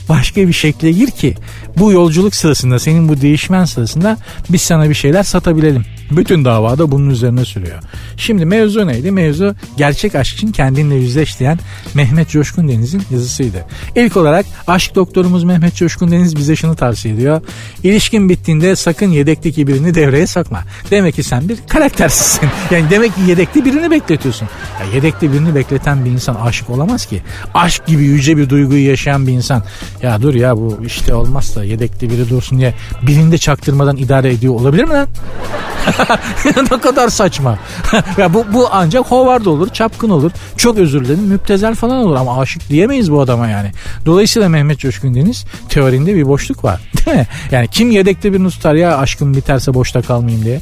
[0.09, 1.35] Başka bir şekle gir ki
[1.79, 4.17] bu yolculuk sırasında senin bu değişmen sırasında
[4.49, 5.85] biz sana bir şeyler satabilelim.
[6.11, 7.83] Bütün davada bunun üzerine sürüyor.
[8.17, 9.11] Şimdi mevzu neydi?
[9.11, 11.59] Mevzu gerçek aşk için kendinle yüzleş diyen
[11.95, 13.67] Mehmet Coşkun Deniz'in yazısıydı.
[13.97, 17.43] İlk olarak aşk doktorumuz Mehmet Coşkun Deniz bize şunu tavsiye ediyor.
[17.83, 20.65] İlişkin bittiğinde sakın yedekteki birini devreye sokma.
[20.91, 22.49] Demek ki sen bir karaktersizsin.
[22.71, 24.49] Yani demek ki yedekte birini bekletiyorsun.
[24.81, 27.23] Ya yedekte birini bekleten bir insan aşık olamaz ki.
[27.55, 29.63] Aşk gibi yüce bir duyguyu yaşayan bir insan.
[30.03, 34.85] Ya dur ya bu işte olmazsa yedekte biri dursun diye birinde çaktırmadan idare ediyor olabilir
[34.85, 35.09] mi lan?
[36.71, 37.59] ne kadar saçma.
[38.19, 40.31] ya bu, bu ancak Howard olur, çapkın olur.
[40.57, 43.71] Çok özür dilerim müptezel falan olur ama aşık diyemeyiz bu adama yani.
[44.07, 46.81] Dolayısıyla Mehmet Coşkun Deniz teorinde bir boşluk var.
[47.07, 47.27] Değil mi?
[47.51, 50.61] Yani kim yedekte birini tutar ya aşkım biterse boşta kalmayayım diye.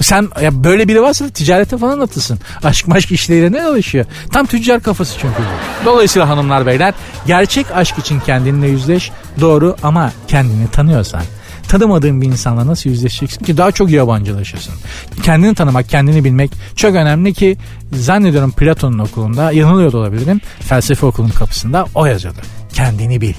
[0.00, 2.38] Sen ya böyle biri varsa ticarete falan atılsın.
[2.64, 4.04] Aşk maşk işleriyle ne alışıyor?
[4.32, 5.42] Tam tüccar kafası çünkü.
[5.84, 6.94] Dolayısıyla hanımlar beyler
[7.26, 9.12] gerçek aşk için kendinle yüzleş.
[9.40, 11.22] Doğru ama kendini tanıyorsan
[11.68, 14.74] tanımadığın bir insanla nasıl yüzleşeceksin ki daha çok yabancılaşırsın.
[15.22, 17.56] Kendini tanımak, kendini bilmek çok önemli ki
[17.92, 20.40] zannediyorum Platon'un okulunda yanılıyor da olabilirim.
[20.60, 22.38] Felsefe okulunun kapısında o yazıyordu.
[22.72, 23.34] Kendini bil.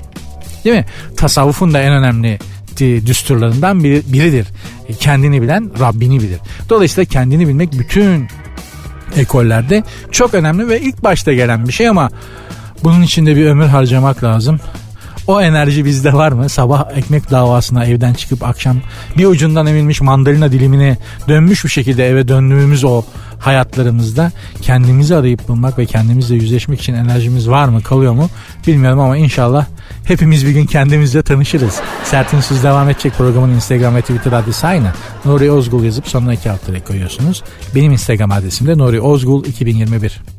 [0.66, 0.86] Değil mi?
[1.18, 2.40] Tasavvufun da en önemli
[2.80, 4.48] düsturlarından biri, biridir.
[5.00, 6.40] Kendini bilen Rabbini bilir.
[6.70, 8.28] Dolayısıyla kendini bilmek bütün
[9.16, 12.10] ekollerde çok önemli ve ilk başta gelen bir şey ama
[12.84, 14.60] bunun içinde bir ömür harcamak lazım.
[15.28, 16.50] O enerji bizde var mı?
[16.50, 18.78] Sabah ekmek davasına evden çıkıp akşam
[19.18, 20.98] bir ucundan emilmiş mandalina dilimine
[21.28, 23.04] dönmüş bir şekilde eve döndüğümüz o
[23.40, 28.30] hayatlarımızda kendimizi arayıp bulmak ve kendimizle yüzleşmek için enerjimiz var mı kalıyor mu
[28.68, 29.66] bilmiyorum ama inşallah
[30.04, 31.80] hepimiz bir gün kendimizle tanışırız.
[32.04, 34.92] Sertin Söz devam edecek programın Instagram ve Twitter adresi aynı.
[35.26, 37.44] Nuri Ozgul yazıp sonuna iki hafta koyuyorsunuz.
[37.76, 40.35] Benim Instagram adresim de Nuri Ozgul 2021.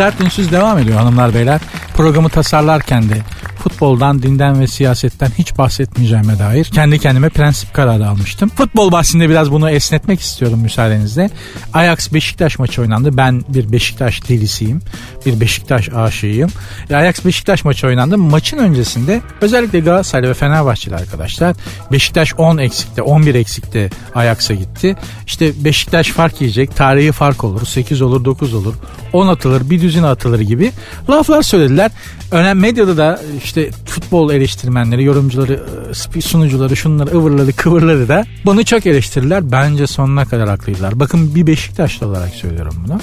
[0.00, 1.60] Sert Ünsüz devam ediyor hanımlar beyler.
[1.94, 3.14] Programı tasarlarken de
[3.60, 8.50] futboldan, dinden ve siyasetten hiç bahsetmeyeceğime dair kendi kendime prensip kararı almıştım.
[8.56, 11.30] Futbol bahsinde biraz bunu esnetmek istiyorum müsaadenizle.
[11.74, 13.16] Ajax Beşiktaş maçı oynandı.
[13.16, 14.80] Ben bir Beşiktaş delisiyim.
[15.26, 16.50] Bir Beşiktaş aşığıyım.
[16.90, 18.18] E, Ajax Beşiktaş maçı oynandı.
[18.18, 21.56] Maçın öncesinde özellikle Galatasaray ve Fenerbahçeli arkadaşlar
[21.92, 24.96] Beşiktaş 10 eksikte 11 eksikte Ajax'a gitti.
[25.26, 26.76] İşte Beşiktaş fark yiyecek.
[26.76, 27.66] Tarihi fark olur.
[27.66, 28.74] 8 olur 9 olur.
[29.12, 30.72] 10 atılır bir düzine atılır gibi
[31.10, 31.90] laflar söylediler.
[32.30, 35.60] Önem medyada da işte futbol eleştirmenleri, yorumcuları,
[36.16, 39.52] e, sunucuları, şunları, ıvırları, kıvırları da bunu çok eleştirirler.
[39.52, 41.00] Bence sonuna kadar haklıydılar.
[41.00, 43.00] Bakın bir Beşiktaşlı olarak söylüyorum bunu.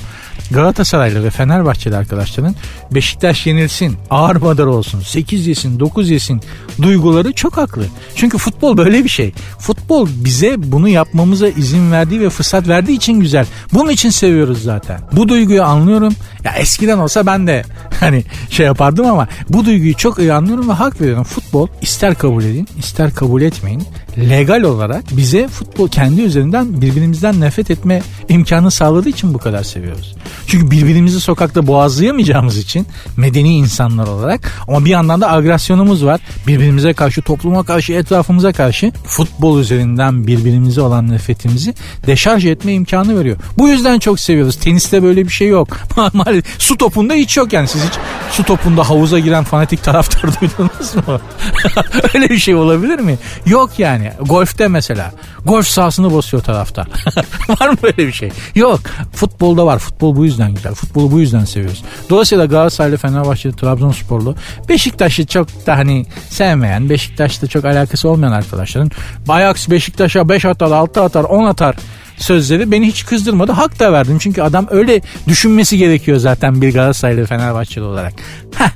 [0.51, 2.55] Galatasaraylı ve Fenerbahçeli arkadaşların
[2.91, 6.41] Beşiktaş yenilsin, ağır madar olsun, 8 yesin, 9 yesin
[6.81, 7.85] duyguları çok haklı.
[8.15, 9.33] Çünkü futbol böyle bir şey.
[9.59, 13.45] Futbol bize bunu yapmamıza izin verdiği ve fırsat verdiği için güzel.
[13.73, 14.99] Bunun için seviyoruz zaten.
[15.11, 16.13] Bu duyguyu anlıyorum.
[16.43, 17.63] Ya eskiden olsa ben de
[17.99, 21.23] hani şey yapardım ama bu duyguyu çok iyi anlıyorum ve hak veriyorum.
[21.23, 23.83] Futbol ister kabul edin ister kabul etmeyin
[24.17, 30.15] legal olarak bize futbol kendi üzerinden birbirimizden nefret etme imkanı sağladığı için bu kadar seviyoruz.
[30.47, 32.87] Çünkü birbirimizi sokakta boğazlayamayacağımız için
[33.17, 36.21] medeni insanlar olarak ama bir yandan da agresyonumuz var.
[36.47, 41.73] Birbirimize karşı, topluma karşı, etrafımıza karşı futbol üzerinden birbirimize olan nefretimizi
[42.07, 43.37] deşarj etme imkanı veriyor.
[43.57, 44.55] Bu yüzden çok seviyoruz.
[44.55, 45.77] Teniste böyle bir şey yok.
[46.59, 47.67] su topunda hiç yok yani.
[47.67, 47.93] Siz hiç
[48.31, 51.19] su topunda havuza giren fanatik taraftar duydunuz mu?
[52.13, 53.17] Öyle bir şey olabilir mi?
[53.45, 54.06] Yok yani.
[54.21, 55.11] Golfte mesela.
[55.45, 56.81] Golf sahasını basıyor tarafta.
[57.49, 58.31] var mı böyle bir şey?
[58.55, 58.79] Yok.
[59.13, 59.79] Futbolda var.
[59.79, 60.73] Futbol bu yüzden güzel.
[60.73, 61.83] Futbolu bu yüzden seviyoruz.
[62.09, 64.35] Dolayısıyla Galatasaraylı, Fenerbahçeli, Trabzonsporlu
[64.69, 68.91] Beşiktaş'ı çok da hani sevmeyen, Beşiktaş'ta çok alakası olmayan arkadaşların
[69.27, 71.75] Ajax Beşiktaş'a 5 atar, 6 atar, 10 atar
[72.17, 73.51] sözleri beni hiç kızdırmadı.
[73.51, 74.17] Hak da verdim.
[74.19, 78.13] Çünkü adam öyle düşünmesi gerekiyor zaten bir Galatasaraylı Fenerbahçeli olarak.
[78.55, 78.69] Heh.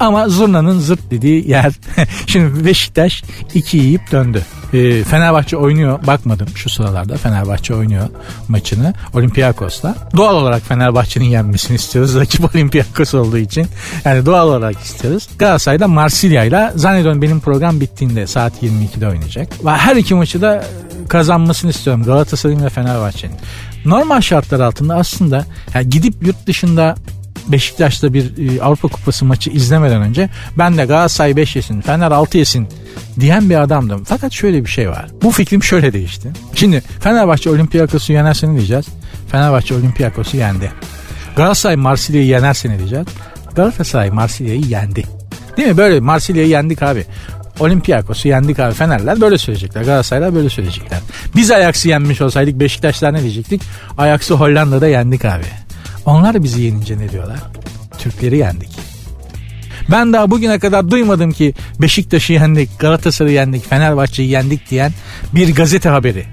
[0.00, 1.72] Ama zurnanın zırt dediği yer.
[2.26, 3.24] Şimdi Beşiktaş
[3.54, 4.42] iki yiyip döndü.
[4.72, 6.06] Ee, Fenerbahçe oynuyor.
[6.06, 7.16] Bakmadım şu sıralarda.
[7.16, 8.08] Fenerbahçe oynuyor
[8.48, 9.94] maçını Olympiakos'la.
[10.16, 12.14] Doğal olarak Fenerbahçe'nin yenmesini istiyoruz.
[12.20, 13.66] Rakip Olympiakos olduğu için.
[14.04, 15.28] Yani doğal olarak istiyoruz.
[15.38, 19.64] Galatasaray'da Marsilya ile zannediyorum benim program bittiğinde saat 22'de oynayacak.
[19.64, 20.64] Ve her iki maçı da
[21.08, 23.36] kazanmasını istiyorum Galatasaray'ın ve Fenerbahçe'nin.
[23.84, 25.44] Normal şartlar altında aslında
[25.74, 26.94] yani gidip yurt dışında
[27.48, 30.28] Beşiktaş'ta bir e, Avrupa Kupası maçı izlemeden önce
[30.58, 32.68] ben de Galatasaray 5 yesin, Fener 6 yesin
[33.20, 34.04] diyen bir adamdım.
[34.04, 35.06] Fakat şöyle bir şey var.
[35.22, 36.32] Bu fikrim şöyle değişti.
[36.54, 38.86] Şimdi Fenerbahçe Olympiakos'u yenerse ne diyeceğiz?
[39.28, 40.72] Fenerbahçe Olympiakos'u yendi.
[41.36, 43.06] Galatasaray Marsilya'yı yenerse ne diyeceğiz?
[43.54, 45.04] Galatasaray Marsilya'yı yendi.
[45.56, 45.76] Değil mi?
[45.76, 47.04] Böyle Marsilya'yı yendik abi.
[47.60, 49.82] Olympiakos'u yendik abi Fenerler böyle söyleyecekler.
[49.82, 50.98] Galatasaraylar böyle söyleyecekler.
[51.36, 53.62] Biz Ajax'ı yenmiş olsaydık Beşiktaşlar ne diyecektik?
[53.98, 55.44] Ajax'ı Hollanda'da yendik abi.
[56.06, 57.38] Onlar bizi yenince ne diyorlar?
[57.98, 58.70] Türkleri yendik.
[59.90, 64.92] Ben daha bugüne kadar duymadım ki Beşiktaş'ı yendik, Galatasaray'ı yendik, Fenerbahçe'yi yendik diyen
[65.34, 66.24] bir gazete haberi.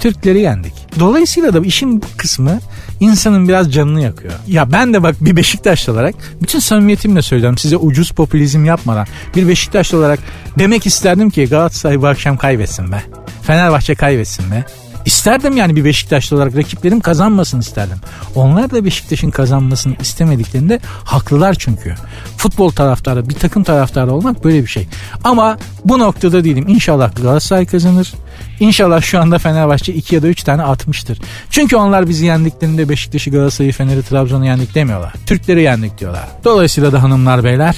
[0.00, 0.72] Türkleri yendik.
[0.98, 2.60] Dolayısıyla da işin bu kısmı
[3.00, 4.32] insanın biraz canını yakıyor.
[4.46, 9.06] Ya ben de bak bir Beşiktaşlı olarak bütün samimiyetimle söylüyorum size ucuz popülizm yapmadan
[9.36, 10.18] bir Beşiktaşlı olarak
[10.58, 13.02] demek isterdim ki Galatasaray bu akşam kaybetsin be.
[13.42, 14.64] Fenerbahçe kaybetsin be.
[15.04, 17.98] İsterdim yani bir Beşiktaşlı olarak rakiplerim kazanmasın isterdim.
[18.34, 21.94] Onlar da Beşiktaş'ın kazanmasını istemediklerinde haklılar çünkü.
[22.36, 24.88] Futbol taraftarı, bir takım taraftarı olmak böyle bir şey.
[25.24, 26.64] Ama bu noktada değilim.
[26.68, 28.12] İnşallah Galatasaray kazanır.
[28.60, 31.18] İnşallah şu anda Fenerbahçe 2 ya da 3 tane atmıştır.
[31.50, 35.12] Çünkü onlar bizi yendiklerinde Beşiktaş'ı, Galatasaray'ı, Fener'i, Trabzon'u yendik demiyorlar.
[35.26, 36.28] Türkleri yendik diyorlar.
[36.44, 37.76] Dolayısıyla da hanımlar beyler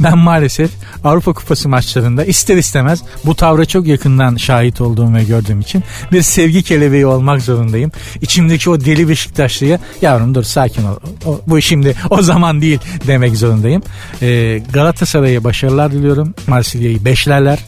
[0.00, 0.70] ben maalesef
[1.04, 6.22] Avrupa Kupası maçlarında ister istemez bu tavra çok yakından şahit olduğum ve gördüğüm için bir
[6.22, 7.92] sevgi kelebeği olmak zorundayım.
[8.20, 10.96] İçimdeki o deli Beşiktaşlı'ya yavrum dur sakin ol.
[11.26, 13.82] O, bu şimdi o zaman değil demek zorundayım.
[14.22, 16.34] Ee, Galatasaray'a başarılar diliyorum.
[16.46, 17.58] Marsilya'yı beşlerler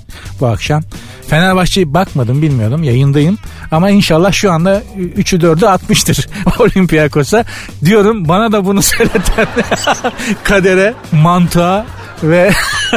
[0.41, 0.83] bu akşam.
[1.29, 3.39] Fenerbahçe'yi bakmadım bilmiyorum yayındayım
[3.71, 6.29] ama inşallah şu anda 3'ü 4'ü atmıştır
[6.59, 7.45] Olympiakos'a.
[7.85, 9.47] Diyorum bana da bunu söyleten
[10.45, 11.87] kadere, mantığa
[12.23, 12.51] ve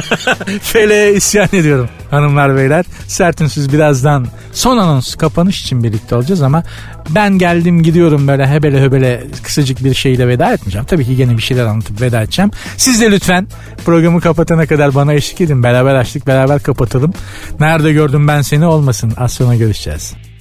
[0.61, 2.85] feleğe isyan ediyorum hanımlar beyler.
[3.07, 6.63] Sertinsüz birazdan son anons kapanış için birlikte olacağız ama
[7.09, 10.85] ben geldim gidiyorum böyle hebele hebele kısacık bir şeyle veda etmeyeceğim.
[10.85, 12.51] Tabii ki yine bir şeyler anlatıp veda edeceğim.
[12.77, 13.47] Siz de lütfen
[13.85, 15.63] programı kapatana kadar bana eşlik edin.
[15.63, 17.13] Beraber açtık beraber kapatalım.
[17.59, 19.13] Nerede gördüm ben seni olmasın.
[19.17, 20.32] Az sonra görüşeceğiz.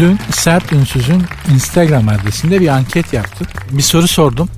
[0.00, 1.22] Dün Sert Ünsüz'ün
[1.54, 3.48] Instagram adresinde bir anket yaptık.
[3.70, 4.48] Bir soru sordum.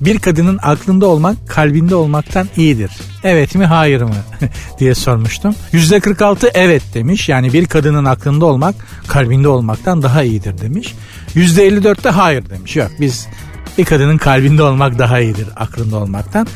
[0.00, 2.90] Bir kadının aklında olmak kalbinde olmaktan iyidir.
[3.24, 4.14] Evet mi hayır mı
[4.78, 5.54] diye sormuştum.
[5.72, 7.28] %46 evet demiş.
[7.28, 8.74] Yani bir kadının aklında olmak
[9.06, 10.94] kalbinde olmaktan daha iyidir demiş.
[11.34, 12.76] %54 de hayır demiş.
[12.76, 13.28] Yok biz
[13.78, 16.46] bir kadının kalbinde olmak daha iyidir aklında olmaktan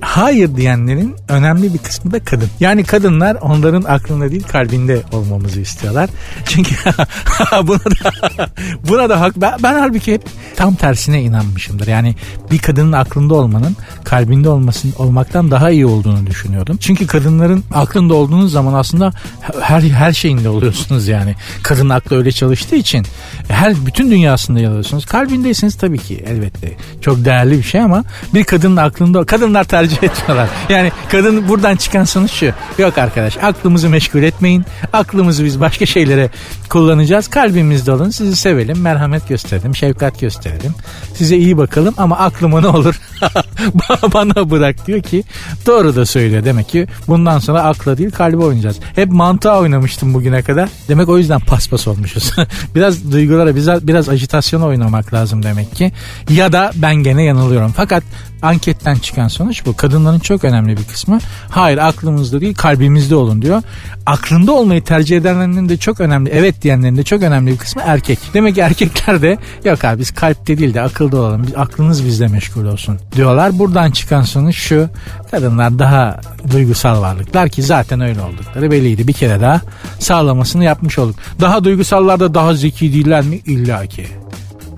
[0.00, 2.48] hayır diyenlerin önemli bir kısmı da kadın.
[2.60, 6.10] Yani kadınlar onların aklında değil kalbinde olmamızı istiyorlar.
[6.44, 6.74] Çünkü
[7.62, 8.48] buna da
[8.88, 10.22] buna da hak ben, ben halbuki hep
[10.56, 11.86] tam tersine inanmışımdır.
[11.86, 12.14] Yani
[12.50, 16.76] bir kadının aklında olmanın kalbinde olmasın olmaktan daha iyi olduğunu düşünüyordum.
[16.80, 19.12] Çünkü kadınların aklında olduğunuz zaman aslında
[19.60, 21.34] her her şeyinde oluyorsunuz yani.
[21.62, 23.06] Kadın aklı öyle çalıştığı için
[23.48, 24.76] her bütün dünyasında yer
[25.06, 30.02] Kalbindeyseniz tabii ki elbette çok değerli bir şey ama bir kadının aklında kadınlar tercih tercih
[30.02, 30.48] etmiyorlar.
[30.68, 32.52] Yani kadın buradan çıkan sonuç şu.
[32.78, 34.64] Yok arkadaş aklımızı meşgul etmeyin.
[34.92, 36.30] Aklımızı biz başka şeylere
[36.68, 37.28] kullanacağız.
[37.28, 38.10] Kalbimizde olun.
[38.10, 38.80] Sizi sevelim.
[38.80, 39.76] Merhamet gösterelim.
[39.76, 40.74] Şefkat gösterelim.
[41.14, 43.00] Size iyi bakalım ama aklıma ne olur
[44.14, 45.24] bana bırak diyor ki
[45.66, 46.44] doğru da söylüyor.
[46.44, 48.76] Demek ki bundan sonra akla değil kalbe oynayacağız.
[48.94, 50.68] Hep mantığa oynamıştım bugüne kadar.
[50.88, 52.32] Demek o yüzden paspas olmuşuz.
[52.74, 55.92] biraz duygulara biraz, biraz ajitasyona oynamak lazım demek ki.
[56.30, 57.72] Ya da ben gene yanılıyorum.
[57.76, 58.02] Fakat
[58.42, 59.75] anketten çıkan sonuç bu.
[59.76, 61.18] Kadınların çok önemli bir kısmı
[61.48, 63.62] hayır aklımızda değil kalbimizde olun diyor.
[64.06, 68.18] Aklında olmayı tercih edenlerin de çok önemli evet diyenlerin de çok önemli bir kısmı erkek.
[68.34, 71.42] Demek ki erkekler de yok abi biz kalpte değil de akılda olalım.
[71.46, 73.58] Biz, aklınız bizde meşgul olsun diyorlar.
[73.58, 74.88] Buradan çıkan sonuç şu.
[75.30, 76.20] Kadınlar daha
[76.52, 79.08] duygusal varlıklar ki zaten öyle oldukları belliydi.
[79.08, 79.60] Bir kere daha
[79.98, 81.16] sağlamasını yapmış olduk.
[81.40, 83.40] Daha duygusallar da daha zeki değiller mi?
[83.46, 84.06] İlla ki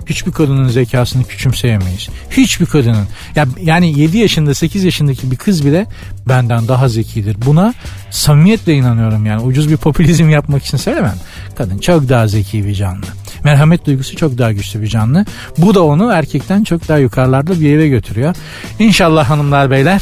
[0.09, 2.09] hiçbir kadının zekasını küçümseyemeyiz.
[2.31, 3.07] Hiçbir kadının.
[3.35, 5.85] Ya, yani 7 yaşında 8 yaşındaki bir kız bile
[6.27, 7.37] benden daha zekidir.
[7.45, 7.73] Buna
[8.11, 9.41] samimiyetle inanıyorum yani.
[9.41, 11.15] Ucuz bir popülizm yapmak için söylemem.
[11.55, 13.05] Kadın çok daha zeki bir canlı.
[13.43, 15.25] Merhamet duygusu çok daha güçlü bir canlı.
[15.57, 18.35] Bu da onu erkekten çok daha yukarılarda bir yere götürüyor.
[18.79, 20.01] İnşallah hanımlar beyler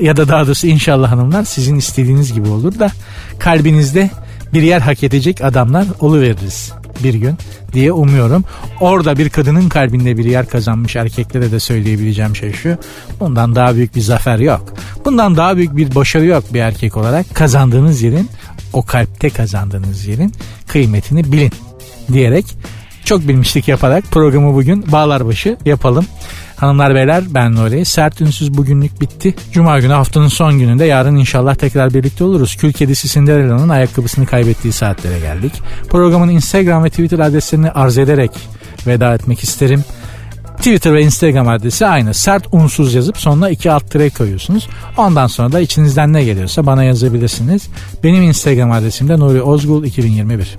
[0.00, 2.90] ya da daha doğrusu inşallah hanımlar sizin istediğiniz gibi olur da
[3.38, 4.10] kalbinizde
[4.54, 6.72] bir yer hak edecek adamlar oluveririz
[7.04, 7.36] bir gün
[7.72, 8.44] diye umuyorum.
[8.80, 12.76] Orada bir kadının kalbinde bir yer kazanmış erkeklere de söyleyebileceğim şey şu.
[13.20, 14.74] Bundan daha büyük bir zafer yok.
[15.04, 17.34] Bundan daha büyük bir başarı yok bir erkek olarak.
[17.34, 18.28] Kazandığınız yerin
[18.72, 20.32] o kalpte kazandığınız yerin
[20.66, 21.52] kıymetini bilin
[22.12, 22.46] diyerek
[23.04, 26.06] çok bilmişlik yaparak programı bugün Bağlarbaşı yapalım.
[26.60, 27.84] Hanımlar beyler ben Nuri.
[27.84, 29.34] Sert ünsüz bugünlük bitti.
[29.52, 32.56] Cuma günü haftanın son gününde yarın inşallah tekrar birlikte oluruz.
[32.56, 35.52] Kül kedisi Cinderella'nın ayakkabısını kaybettiği saatlere geldik.
[35.88, 38.30] Programın Instagram ve Twitter adreslerini arz ederek
[38.86, 39.84] veda etmek isterim.
[40.56, 42.14] Twitter ve Instagram adresi aynı.
[42.14, 44.68] Sert unsuz yazıp sonuna iki alt tire koyuyorsunuz.
[44.96, 47.68] Ondan sonra da içinizden ne geliyorsa bana yazabilirsiniz.
[48.04, 50.58] Benim Instagram adresim de Nuri Ozgul 2021.